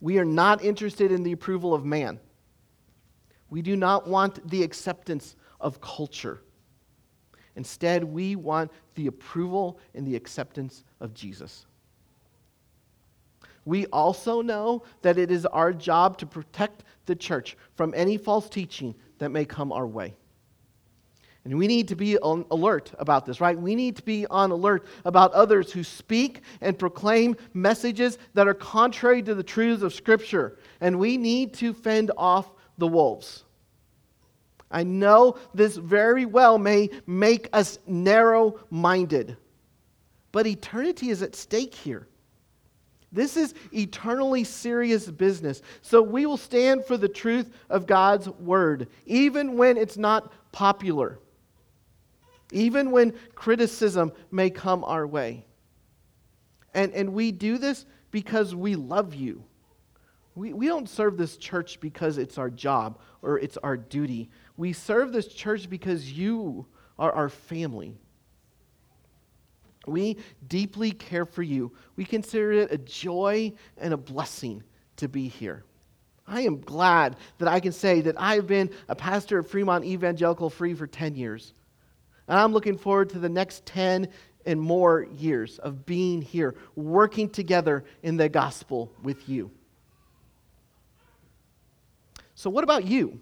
We 0.00 0.18
are 0.18 0.24
not 0.24 0.64
interested 0.64 1.12
in 1.12 1.22
the 1.22 1.32
approval 1.32 1.74
of 1.74 1.84
man. 1.84 2.18
We 3.50 3.60
do 3.60 3.76
not 3.76 4.08
want 4.08 4.48
the 4.48 4.62
acceptance 4.62 5.36
of 5.60 5.80
culture. 5.80 6.40
Instead, 7.56 8.04
we 8.04 8.36
want 8.36 8.70
the 8.94 9.06
approval 9.06 9.78
and 9.94 10.06
the 10.06 10.16
acceptance 10.16 10.84
of 11.00 11.14
Jesus. 11.14 11.66
We 13.64 13.86
also 13.86 14.42
know 14.42 14.82
that 15.02 15.18
it 15.18 15.30
is 15.30 15.46
our 15.46 15.72
job 15.72 16.18
to 16.18 16.26
protect 16.26 16.84
the 17.06 17.14
church 17.14 17.56
from 17.74 17.92
any 17.96 18.16
false 18.16 18.48
teaching 18.48 18.94
that 19.18 19.30
may 19.30 19.44
come 19.44 19.72
our 19.72 19.86
way. 19.86 20.14
And 21.44 21.58
we 21.58 21.66
need 21.66 21.88
to 21.88 21.96
be 21.96 22.18
on 22.18 22.44
alert 22.52 22.92
about 22.98 23.26
this, 23.26 23.40
right? 23.40 23.58
We 23.58 23.74
need 23.74 23.96
to 23.96 24.02
be 24.02 24.26
on 24.28 24.52
alert 24.52 24.86
about 25.04 25.32
others 25.32 25.72
who 25.72 25.82
speak 25.82 26.42
and 26.60 26.78
proclaim 26.78 27.36
messages 27.52 28.18
that 28.34 28.46
are 28.46 28.54
contrary 28.54 29.22
to 29.24 29.34
the 29.34 29.42
truths 29.42 29.82
of 29.82 29.92
Scripture. 29.92 30.58
And 30.80 30.98
we 30.98 31.16
need 31.16 31.54
to 31.54 31.72
fend 31.74 32.12
off 32.16 32.52
the 32.78 32.86
wolves. 32.86 33.44
I 34.72 34.82
know 34.82 35.36
this 35.54 35.76
very 35.76 36.24
well 36.24 36.58
may 36.58 36.90
make 37.06 37.48
us 37.52 37.78
narrow 37.86 38.58
minded, 38.70 39.36
but 40.32 40.46
eternity 40.46 41.10
is 41.10 41.22
at 41.22 41.36
stake 41.36 41.74
here. 41.74 42.08
This 43.12 43.36
is 43.36 43.52
eternally 43.74 44.42
serious 44.42 45.10
business. 45.10 45.60
So 45.82 46.00
we 46.00 46.24
will 46.24 46.38
stand 46.38 46.86
for 46.86 46.96
the 46.96 47.08
truth 47.08 47.52
of 47.68 47.86
God's 47.86 48.28
word, 48.28 48.88
even 49.04 49.58
when 49.58 49.76
it's 49.76 49.98
not 49.98 50.32
popular, 50.50 51.18
even 52.50 52.90
when 52.90 53.12
criticism 53.34 54.12
may 54.30 54.48
come 54.48 54.82
our 54.84 55.06
way. 55.06 55.44
And, 56.72 56.92
and 56.92 57.12
we 57.12 57.32
do 57.32 57.58
this 57.58 57.84
because 58.10 58.54
we 58.54 58.76
love 58.76 59.14
you. 59.14 59.44
We, 60.34 60.54
we 60.54 60.66
don't 60.66 60.88
serve 60.88 61.18
this 61.18 61.36
church 61.36 61.80
because 61.80 62.16
it's 62.16 62.38
our 62.38 62.48
job 62.48 62.98
or 63.20 63.38
it's 63.38 63.58
our 63.58 63.76
duty. 63.76 64.30
We 64.56 64.72
serve 64.72 65.12
this 65.12 65.28
church 65.28 65.68
because 65.68 66.12
you 66.12 66.66
are 66.98 67.12
our 67.12 67.28
family. 67.28 67.96
We 69.86 70.18
deeply 70.46 70.92
care 70.92 71.24
for 71.24 71.42
you. 71.42 71.72
We 71.96 72.04
consider 72.04 72.52
it 72.52 72.72
a 72.72 72.78
joy 72.78 73.52
and 73.76 73.92
a 73.92 73.96
blessing 73.96 74.62
to 74.96 75.08
be 75.08 75.28
here. 75.28 75.64
I 76.26 76.42
am 76.42 76.60
glad 76.60 77.16
that 77.38 77.48
I 77.48 77.58
can 77.58 77.72
say 77.72 78.00
that 78.02 78.14
I've 78.20 78.46
been 78.46 78.70
a 78.88 78.94
pastor 78.94 79.40
at 79.40 79.46
Fremont 79.46 79.84
Evangelical 79.84 80.50
Free 80.50 80.74
for 80.74 80.86
10 80.86 81.16
years. 81.16 81.52
And 82.28 82.38
I'm 82.38 82.52
looking 82.52 82.78
forward 82.78 83.10
to 83.10 83.18
the 83.18 83.28
next 83.28 83.66
10 83.66 84.08
and 84.46 84.60
more 84.60 85.06
years 85.16 85.58
of 85.58 85.84
being 85.84 86.22
here, 86.22 86.54
working 86.76 87.28
together 87.28 87.84
in 88.02 88.16
the 88.16 88.28
gospel 88.28 88.92
with 89.02 89.28
you. 89.28 89.50
So, 92.34 92.50
what 92.50 92.64
about 92.64 92.84
you? 92.84 93.20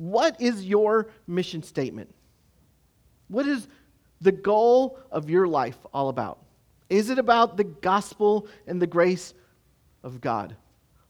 What 0.00 0.40
is 0.40 0.64
your 0.64 1.10
mission 1.26 1.62
statement? 1.62 2.14
What 3.28 3.46
is 3.46 3.68
the 4.22 4.32
goal 4.32 4.98
of 5.10 5.28
your 5.28 5.46
life 5.46 5.76
all 5.92 6.08
about? 6.08 6.38
Is 6.88 7.10
it 7.10 7.18
about 7.18 7.58
the 7.58 7.64
gospel 7.64 8.48
and 8.66 8.80
the 8.80 8.86
grace 8.86 9.34
of 10.02 10.22
God? 10.22 10.56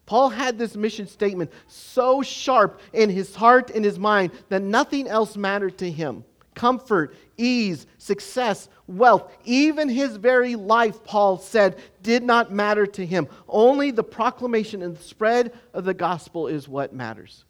Paul 0.06 0.28
had 0.28 0.58
this 0.58 0.74
mission 0.74 1.06
statement 1.06 1.52
so 1.68 2.20
sharp 2.20 2.80
in 2.92 3.10
his 3.10 3.32
heart 3.32 3.70
and 3.70 3.84
his 3.84 3.96
mind 3.96 4.32
that 4.48 4.62
nothing 4.62 5.06
else 5.06 5.36
mattered 5.36 5.78
to 5.78 5.88
him. 5.88 6.24
Comfort, 6.56 7.14
ease, 7.36 7.86
success, 7.98 8.68
wealth, 8.88 9.32
even 9.44 9.88
his 9.88 10.16
very 10.16 10.56
life, 10.56 11.04
Paul 11.04 11.38
said, 11.38 11.78
did 12.02 12.24
not 12.24 12.50
matter 12.50 12.88
to 12.88 13.06
him. 13.06 13.28
Only 13.48 13.92
the 13.92 14.02
proclamation 14.02 14.82
and 14.82 14.96
the 14.96 15.02
spread 15.04 15.52
of 15.72 15.84
the 15.84 15.94
gospel 15.94 16.48
is 16.48 16.68
what 16.68 16.92
matters. 16.92 17.44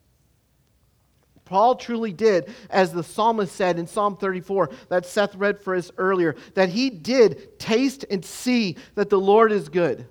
Paul 1.51 1.75
truly 1.75 2.13
did, 2.13 2.49
as 2.71 2.93
the 2.93 3.03
psalmist 3.03 3.57
said 3.57 3.77
in 3.77 3.89
Psalm 3.89 4.17
34 4.17 4.71
that 4.89 5.05
Seth 5.05 5.35
read 5.35 5.61
for 5.61 5.75
us 5.75 5.91
earlier, 5.99 6.37
that 6.55 6.69
he 6.69 6.91
did 6.91 7.59
taste 7.59 8.05
and 8.09 8.25
see 8.25 8.77
that 8.95 9.11
the 9.11 9.19
Lord 9.19 9.51
is 9.51 9.69
good. 9.69 10.07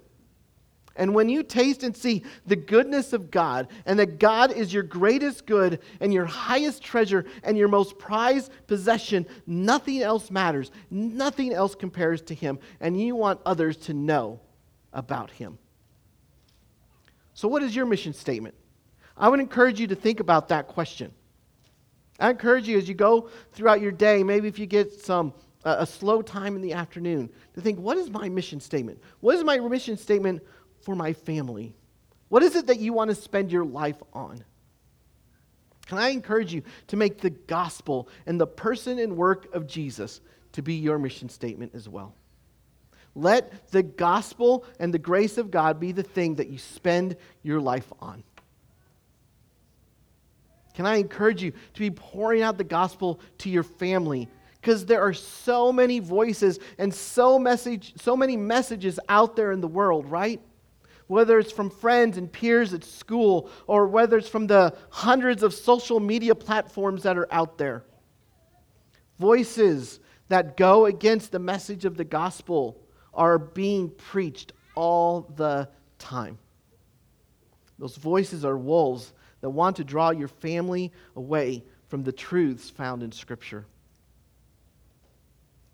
And 0.97 1.15
when 1.15 1.30
you 1.30 1.43
taste 1.43 1.84
and 1.84 1.95
see 1.95 2.23
the 2.45 2.58
goodness 2.58 3.13
of 3.13 3.32
God, 3.32 3.69
and 3.86 3.97
that 3.99 4.19
God 4.19 4.52
is 4.52 4.73
your 4.73 4.84
greatest 4.84 5.45
good 5.45 5.80
and 6.02 6.13
your 6.13 6.25
highest 6.25 6.84
treasure 6.84 7.23
and 7.41 7.58
your 7.58 7.69
most 7.69 7.97
prized 7.97 8.52
possession, 8.67 9.25
nothing 9.47 10.02
else 10.02 10.30
matters. 10.30 10.71
Nothing 10.91 11.54
else 11.54 11.73
compares 11.73 12.21
to 12.23 12.36
Him. 12.36 12.60
And 12.82 12.99
you 12.99 13.15
want 13.15 13.39
others 13.45 13.78
to 13.78 13.93
know 13.93 14.41
about 14.91 15.32
Him. 15.32 15.58
So, 17.34 17.47
what 17.47 17.63
is 17.63 17.73
your 17.73 17.86
mission 17.86 18.12
statement? 18.12 18.56
I 19.15 19.30
would 19.30 19.39
encourage 19.39 19.80
you 19.80 19.88
to 19.88 19.95
think 19.95 20.19
about 20.19 20.49
that 20.49 20.67
question. 20.67 21.13
I 22.19 22.29
encourage 22.29 22.67
you 22.67 22.77
as 22.77 22.88
you 22.88 22.95
go 22.95 23.29
throughout 23.53 23.82
your 23.82 23.91
day, 23.91 24.23
maybe 24.23 24.47
if 24.47 24.60
you 24.60 24.65
get 24.65 24.93
some 24.93 25.34
uh, 25.65 25.77
a 25.79 25.86
slow 25.86 26.21
time 26.21 26.55
in 26.55 26.62
the 26.62 26.73
afternoon, 26.73 27.29
to 27.53 27.62
think, 27.62 27.79
what 27.79 27.97
is 27.97 28.10
my 28.10 28.29
mission 28.29 28.60
statement? 28.60 29.01
What 29.19 29.36
is 29.36 29.43
my 29.43 29.58
mission 29.60 29.97
statement 29.97 30.41
for 30.82 30.95
my 30.95 31.13
family? 31.13 31.75
What 32.29 32.43
is 32.43 32.55
it 32.55 32.67
that 32.67 32.79
you 32.79 32.93
want 32.93 33.10
to 33.10 33.15
spend 33.15 33.51
your 33.51 33.65
life 33.65 34.01
on? 34.13 34.43
Can 35.88 35.97
I 35.97 36.10
encourage 36.10 36.53
you 36.53 36.62
to 36.88 36.97
make 36.97 37.19
the 37.19 37.32
gospel 37.32 38.10
and 38.27 38.39
the 38.39 38.47
person 38.47 38.99
and 38.99 39.17
work 39.17 39.53
of 39.55 39.65
Jesus 39.65 40.21
to 40.51 40.62
be 40.62 40.75
your 40.75 40.99
mission 40.99 41.29
statement 41.29 41.73
as 41.73 41.89
well? 41.89 42.15
Let 43.15 43.69
the 43.71 43.82
gospel 43.82 44.65
and 44.79 44.93
the 44.93 44.99
grace 44.99 45.38
of 45.38 45.49
God 45.49 45.79
be 45.79 45.91
the 45.91 46.03
thing 46.03 46.36
that 46.36 46.49
you 46.49 46.60
spend 46.60 47.17
your 47.41 47.60
life 47.60 47.91
on. 47.99 48.23
Can 50.79 50.85
I 50.85 50.95
encourage 50.95 51.43
you 51.43 51.51
to 51.51 51.79
be 51.81 51.91
pouring 51.91 52.41
out 52.41 52.57
the 52.57 52.63
gospel 52.63 53.19
to 53.39 53.49
your 53.49 53.63
family? 53.63 54.29
Because 54.61 54.85
there 54.85 55.01
are 55.01 55.13
so 55.13 55.73
many 55.73 55.99
voices 55.99 56.57
and 56.77 56.93
so 56.93 57.37
message, 57.37 57.95
so 58.01 58.15
many 58.15 58.37
messages 58.37 58.97
out 59.09 59.35
there 59.35 59.51
in 59.51 59.59
the 59.59 59.67
world, 59.67 60.09
right? 60.09 60.39
whether 61.07 61.37
it's 61.37 61.51
from 61.51 61.69
friends 61.69 62.17
and 62.17 62.31
peers 62.31 62.73
at 62.73 62.85
school 62.85 63.49
or 63.67 63.87
whether 63.87 64.17
it's 64.17 64.29
from 64.29 64.47
the 64.47 64.73
hundreds 64.89 65.43
of 65.43 65.53
social 65.53 65.99
media 65.99 66.33
platforms 66.33 67.03
that 67.03 67.17
are 67.17 67.27
out 67.29 67.57
there. 67.57 67.83
Voices 69.19 69.99
that 70.29 70.55
go 70.55 70.85
against 70.85 71.33
the 71.33 71.39
message 71.39 71.83
of 71.83 71.97
the 71.97 72.05
gospel 72.05 72.79
are 73.13 73.37
being 73.37 73.89
preached 73.89 74.53
all 74.75 75.29
the 75.35 75.67
time. 75.97 76.37
Those 77.79 77.97
voices 77.97 78.45
are 78.45 78.57
wolves 78.57 79.11
that 79.41 79.49
want 79.49 79.78
to 79.78 79.84
draw 79.84 80.10
your 80.12 80.28
family 80.28 80.91
away 81.15 81.63
from 81.88 82.04
the 82.04 82.12
truths 82.12 82.69
found 82.69 83.04
in 83.04 83.12
Scripture. 83.12 83.65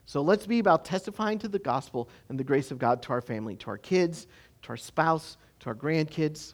So 0.05 0.21
let's 0.21 0.45
be 0.45 0.59
about 0.59 0.85
testifying 0.85 1.39
to 1.39 1.47
the 1.47 1.59
gospel 1.59 2.09
and 2.29 2.39
the 2.39 2.43
grace 2.43 2.71
of 2.71 2.77
God 2.77 3.01
to 3.03 3.09
our 3.09 3.21
family, 3.21 3.55
to 3.57 3.67
our 3.67 3.77
kids, 3.77 4.27
to 4.61 4.69
our 4.69 4.77
spouse, 4.77 5.37
to 5.61 5.67
our 5.67 5.75
grandkids. 5.75 6.53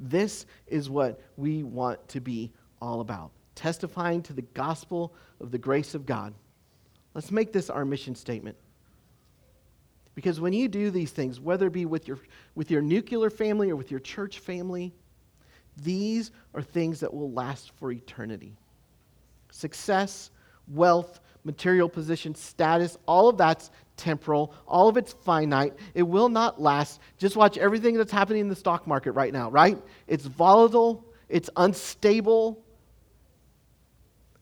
This 0.00 0.46
is 0.66 0.88
what 0.88 1.20
we 1.36 1.62
want 1.62 2.06
to 2.08 2.20
be 2.20 2.52
all 2.80 3.00
about 3.00 3.30
testifying 3.54 4.22
to 4.22 4.32
the 4.32 4.42
gospel 4.42 5.14
of 5.40 5.50
the 5.50 5.58
grace 5.58 5.94
of 5.94 6.06
God. 6.06 6.34
Let's 7.14 7.30
make 7.30 7.52
this 7.52 7.70
our 7.70 7.84
mission 7.84 8.14
statement. 8.14 8.56
Because 10.14 10.40
when 10.40 10.52
you 10.52 10.68
do 10.68 10.90
these 10.90 11.10
things, 11.10 11.40
whether 11.40 11.66
it 11.66 11.72
be 11.72 11.86
with 11.86 12.06
your, 12.06 12.18
with 12.54 12.70
your 12.70 12.82
nuclear 12.82 13.30
family 13.30 13.70
or 13.70 13.76
with 13.76 13.90
your 13.90 14.00
church 14.00 14.38
family, 14.38 14.94
these 15.82 16.30
are 16.54 16.62
things 16.62 17.00
that 17.00 17.12
will 17.12 17.32
last 17.32 17.72
for 17.72 17.90
eternity. 17.90 18.56
Success, 19.50 20.30
wealth, 20.68 21.20
material 21.42 21.88
position, 21.88 22.34
status, 22.34 22.96
all 23.06 23.28
of 23.28 23.36
that's 23.36 23.70
temporal, 23.96 24.54
all 24.66 24.88
of 24.88 24.96
it's 24.96 25.12
finite. 25.12 25.74
It 25.94 26.04
will 26.04 26.28
not 26.28 26.60
last. 26.60 27.00
Just 27.18 27.36
watch 27.36 27.58
everything 27.58 27.96
that's 27.96 28.12
happening 28.12 28.42
in 28.42 28.48
the 28.48 28.56
stock 28.56 28.86
market 28.86 29.12
right 29.12 29.32
now, 29.32 29.50
right? 29.50 29.78
It's 30.06 30.24
volatile, 30.24 31.04
it's 31.28 31.50
unstable. 31.56 32.64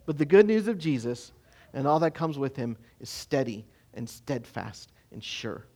But 0.04 0.18
the 0.18 0.26
good 0.26 0.46
news 0.46 0.68
of 0.68 0.78
Jesus 0.78 1.32
and 1.72 1.86
all 1.86 2.00
that 2.00 2.14
comes 2.14 2.38
with 2.38 2.56
him 2.56 2.76
is 3.00 3.08
steady 3.08 3.64
and 3.94 4.08
steadfast 4.08 4.92
and 5.12 5.22
sure. 5.22 5.66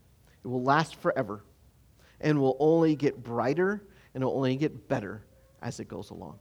It 0.45 0.49
will 0.49 0.63
last 0.63 0.97
forever 0.97 1.43
and 2.21 2.41
will 2.41 2.57
only 2.59 2.97
get 2.97 3.23
brighter 3.23 3.83
and 4.15 4.25
will 4.25 4.37
only 4.37 4.57
get 4.57 4.89
better 4.89 5.23
as 5.61 5.81
it 5.81 5.89
goes 5.89 6.11
along. 6.11 6.39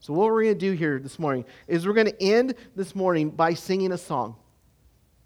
So, 0.00 0.12
what 0.12 0.30
we're 0.30 0.44
going 0.44 0.54
to 0.54 0.60
do 0.60 0.72
here 0.72 0.98
this 0.98 1.18
morning 1.18 1.44
is 1.66 1.86
we're 1.86 1.92
going 1.92 2.06
to 2.06 2.22
end 2.22 2.54
this 2.74 2.94
morning 2.94 3.30
by 3.30 3.54
singing 3.54 3.92
a 3.92 3.98
song 3.98 4.36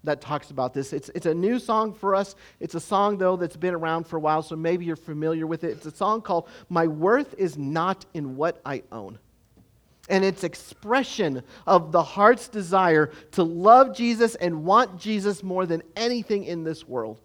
that 0.03 0.19
talks 0.19 0.51
about 0.51 0.73
this. 0.73 0.93
It's, 0.93 1.09
it's 1.15 1.25
a 1.25 1.33
new 1.33 1.59
song 1.59 1.93
for 1.93 2.15
us. 2.15 2.35
It's 2.59 2.75
a 2.75 2.79
song, 2.79 3.17
though, 3.17 3.35
that's 3.35 3.55
been 3.55 3.73
around 3.73 4.05
for 4.05 4.17
a 4.17 4.19
while, 4.19 4.41
so 4.41 4.55
maybe 4.55 4.85
you're 4.85 4.95
familiar 4.95 5.47
with 5.47 5.63
it. 5.63 5.71
It's 5.71 5.85
a 5.85 5.95
song 5.95 6.21
called 6.21 6.49
My 6.69 6.87
Worth 6.87 7.35
is 7.37 7.57
Not 7.57 8.05
in 8.13 8.35
What 8.35 8.61
I 8.65 8.83
Own. 8.91 9.19
And 10.09 10.25
it's 10.25 10.43
expression 10.43 11.43
of 11.65 11.91
the 11.91 12.03
heart's 12.03 12.49
desire 12.49 13.11
to 13.31 13.43
love 13.43 13.95
Jesus 13.95 14.35
and 14.35 14.65
want 14.65 14.99
Jesus 14.99 15.43
more 15.43 15.65
than 15.65 15.81
anything 15.95 16.43
in 16.43 16.63
this 16.63 16.85
world. 16.87 17.21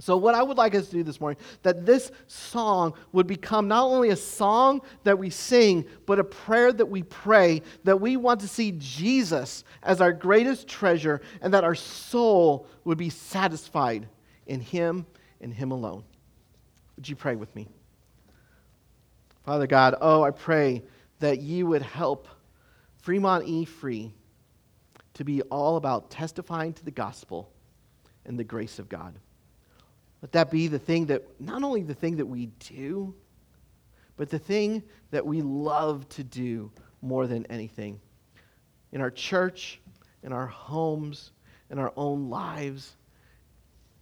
So, 0.00 0.16
what 0.16 0.36
I 0.36 0.42
would 0.42 0.56
like 0.56 0.76
us 0.76 0.86
to 0.86 0.92
do 0.92 1.02
this 1.02 1.20
morning, 1.20 1.40
that 1.62 1.84
this 1.84 2.12
song 2.28 2.94
would 3.10 3.26
become 3.26 3.66
not 3.66 3.84
only 3.84 4.10
a 4.10 4.16
song 4.16 4.80
that 5.02 5.18
we 5.18 5.28
sing, 5.28 5.86
but 6.06 6.20
a 6.20 6.24
prayer 6.24 6.72
that 6.72 6.86
we 6.86 7.02
pray, 7.02 7.62
that 7.82 8.00
we 8.00 8.16
want 8.16 8.40
to 8.42 8.48
see 8.48 8.74
Jesus 8.78 9.64
as 9.82 10.00
our 10.00 10.12
greatest 10.12 10.68
treasure, 10.68 11.20
and 11.42 11.52
that 11.52 11.64
our 11.64 11.74
soul 11.74 12.68
would 12.84 12.96
be 12.96 13.10
satisfied 13.10 14.08
in 14.46 14.60
Him 14.60 15.04
and 15.40 15.52
Him 15.52 15.72
alone. 15.72 16.04
Would 16.94 17.08
you 17.08 17.16
pray 17.16 17.34
with 17.34 17.54
me? 17.56 17.66
Father 19.44 19.66
God, 19.66 19.96
oh, 20.00 20.22
I 20.22 20.30
pray 20.30 20.84
that 21.20 21.40
you 21.40 21.66
would 21.66 21.82
help 21.82 22.28
Fremont 23.02 23.46
E 23.46 23.64
Free 23.64 24.12
to 25.14 25.24
be 25.24 25.42
all 25.42 25.76
about 25.76 26.10
testifying 26.10 26.72
to 26.72 26.84
the 26.84 26.90
gospel 26.90 27.50
and 28.24 28.38
the 28.38 28.44
grace 28.44 28.78
of 28.78 28.88
God. 28.88 29.14
Let 30.22 30.32
that 30.32 30.50
be 30.50 30.68
the 30.68 30.78
thing 30.78 31.06
that, 31.06 31.24
not 31.40 31.62
only 31.62 31.82
the 31.82 31.94
thing 31.94 32.16
that 32.16 32.26
we 32.26 32.46
do, 32.46 33.14
but 34.16 34.30
the 34.30 34.38
thing 34.38 34.82
that 35.10 35.24
we 35.24 35.42
love 35.42 36.08
to 36.10 36.24
do 36.24 36.70
more 37.02 37.26
than 37.26 37.46
anything. 37.46 38.00
In 38.92 39.00
our 39.00 39.10
church, 39.10 39.80
in 40.22 40.32
our 40.32 40.46
homes, 40.46 41.32
in 41.70 41.78
our 41.78 41.92
own 41.96 42.28
lives. 42.28 42.96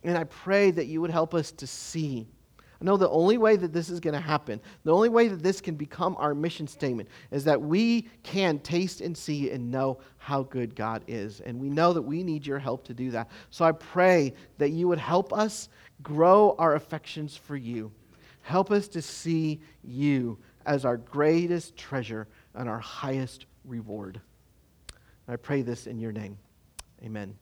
And 0.03 0.17
I 0.17 0.25
pray 0.25 0.71
that 0.71 0.87
you 0.87 1.01
would 1.01 1.11
help 1.11 1.35
us 1.35 1.53
to 1.53 1.67
see 1.67 2.29
I 2.81 2.85
know 2.85 2.97
the 2.97 3.09
only 3.09 3.39
way 3.39 3.57
that 3.57 3.73
this 3.73 3.89
is 3.89 4.01
going 4.01 4.15
to 4.15 4.21
happen, 4.21 4.61
the 4.85 4.95
only 4.95 5.09
way 5.09 5.29
that 5.29 5.43
this 5.43 5.61
can 5.61 5.77
become 5.77 6.15
our 6.19 6.35
mission 6.35 6.67
statement, 6.67 7.09
is 7.31 7.45
that 7.45 7.61
we 7.61 8.09
can 8.23 8.59
taste 8.59 9.01
and 9.01 9.17
see 9.17 9.51
and 9.51 9.71
know 9.71 9.99
how 10.19 10.43
good 10.43 10.75
God 10.75 11.03
is. 11.07 11.41
And 11.41 11.59
we 11.59 11.71
know 11.71 11.93
that 11.93 12.03
we 12.03 12.23
need 12.23 12.47
your 12.47 12.59
help 12.59 12.85
to 12.85 12.95
do 12.95 13.11
that. 13.13 13.31
So 13.51 13.65
I 13.65 13.73
pray 13.73 14.35
that 14.59 14.71
you 14.71 14.89
would 14.89 14.99
help 14.99 15.33
us 15.33 15.69
grow 16.03 16.55
our 16.59 16.75
affections 16.75 17.37
for 17.37 17.57
you. 17.57 17.91
Help 18.43 18.71
us 18.71 18.89
to 18.89 19.03
see 19.03 19.61
you 19.83 20.39
as 20.67 20.85
our 20.85 20.97
greatest 20.97 21.77
treasure 21.77 22.29
and 22.55 22.69
our 22.69 22.79
highest 22.79 23.47
reward. 23.65 24.21
I 25.29 25.37
pray 25.37 25.63
this 25.63 25.87
in 25.87 25.99
your 25.99 26.13
name. 26.13 26.39
Amen. 27.03 27.37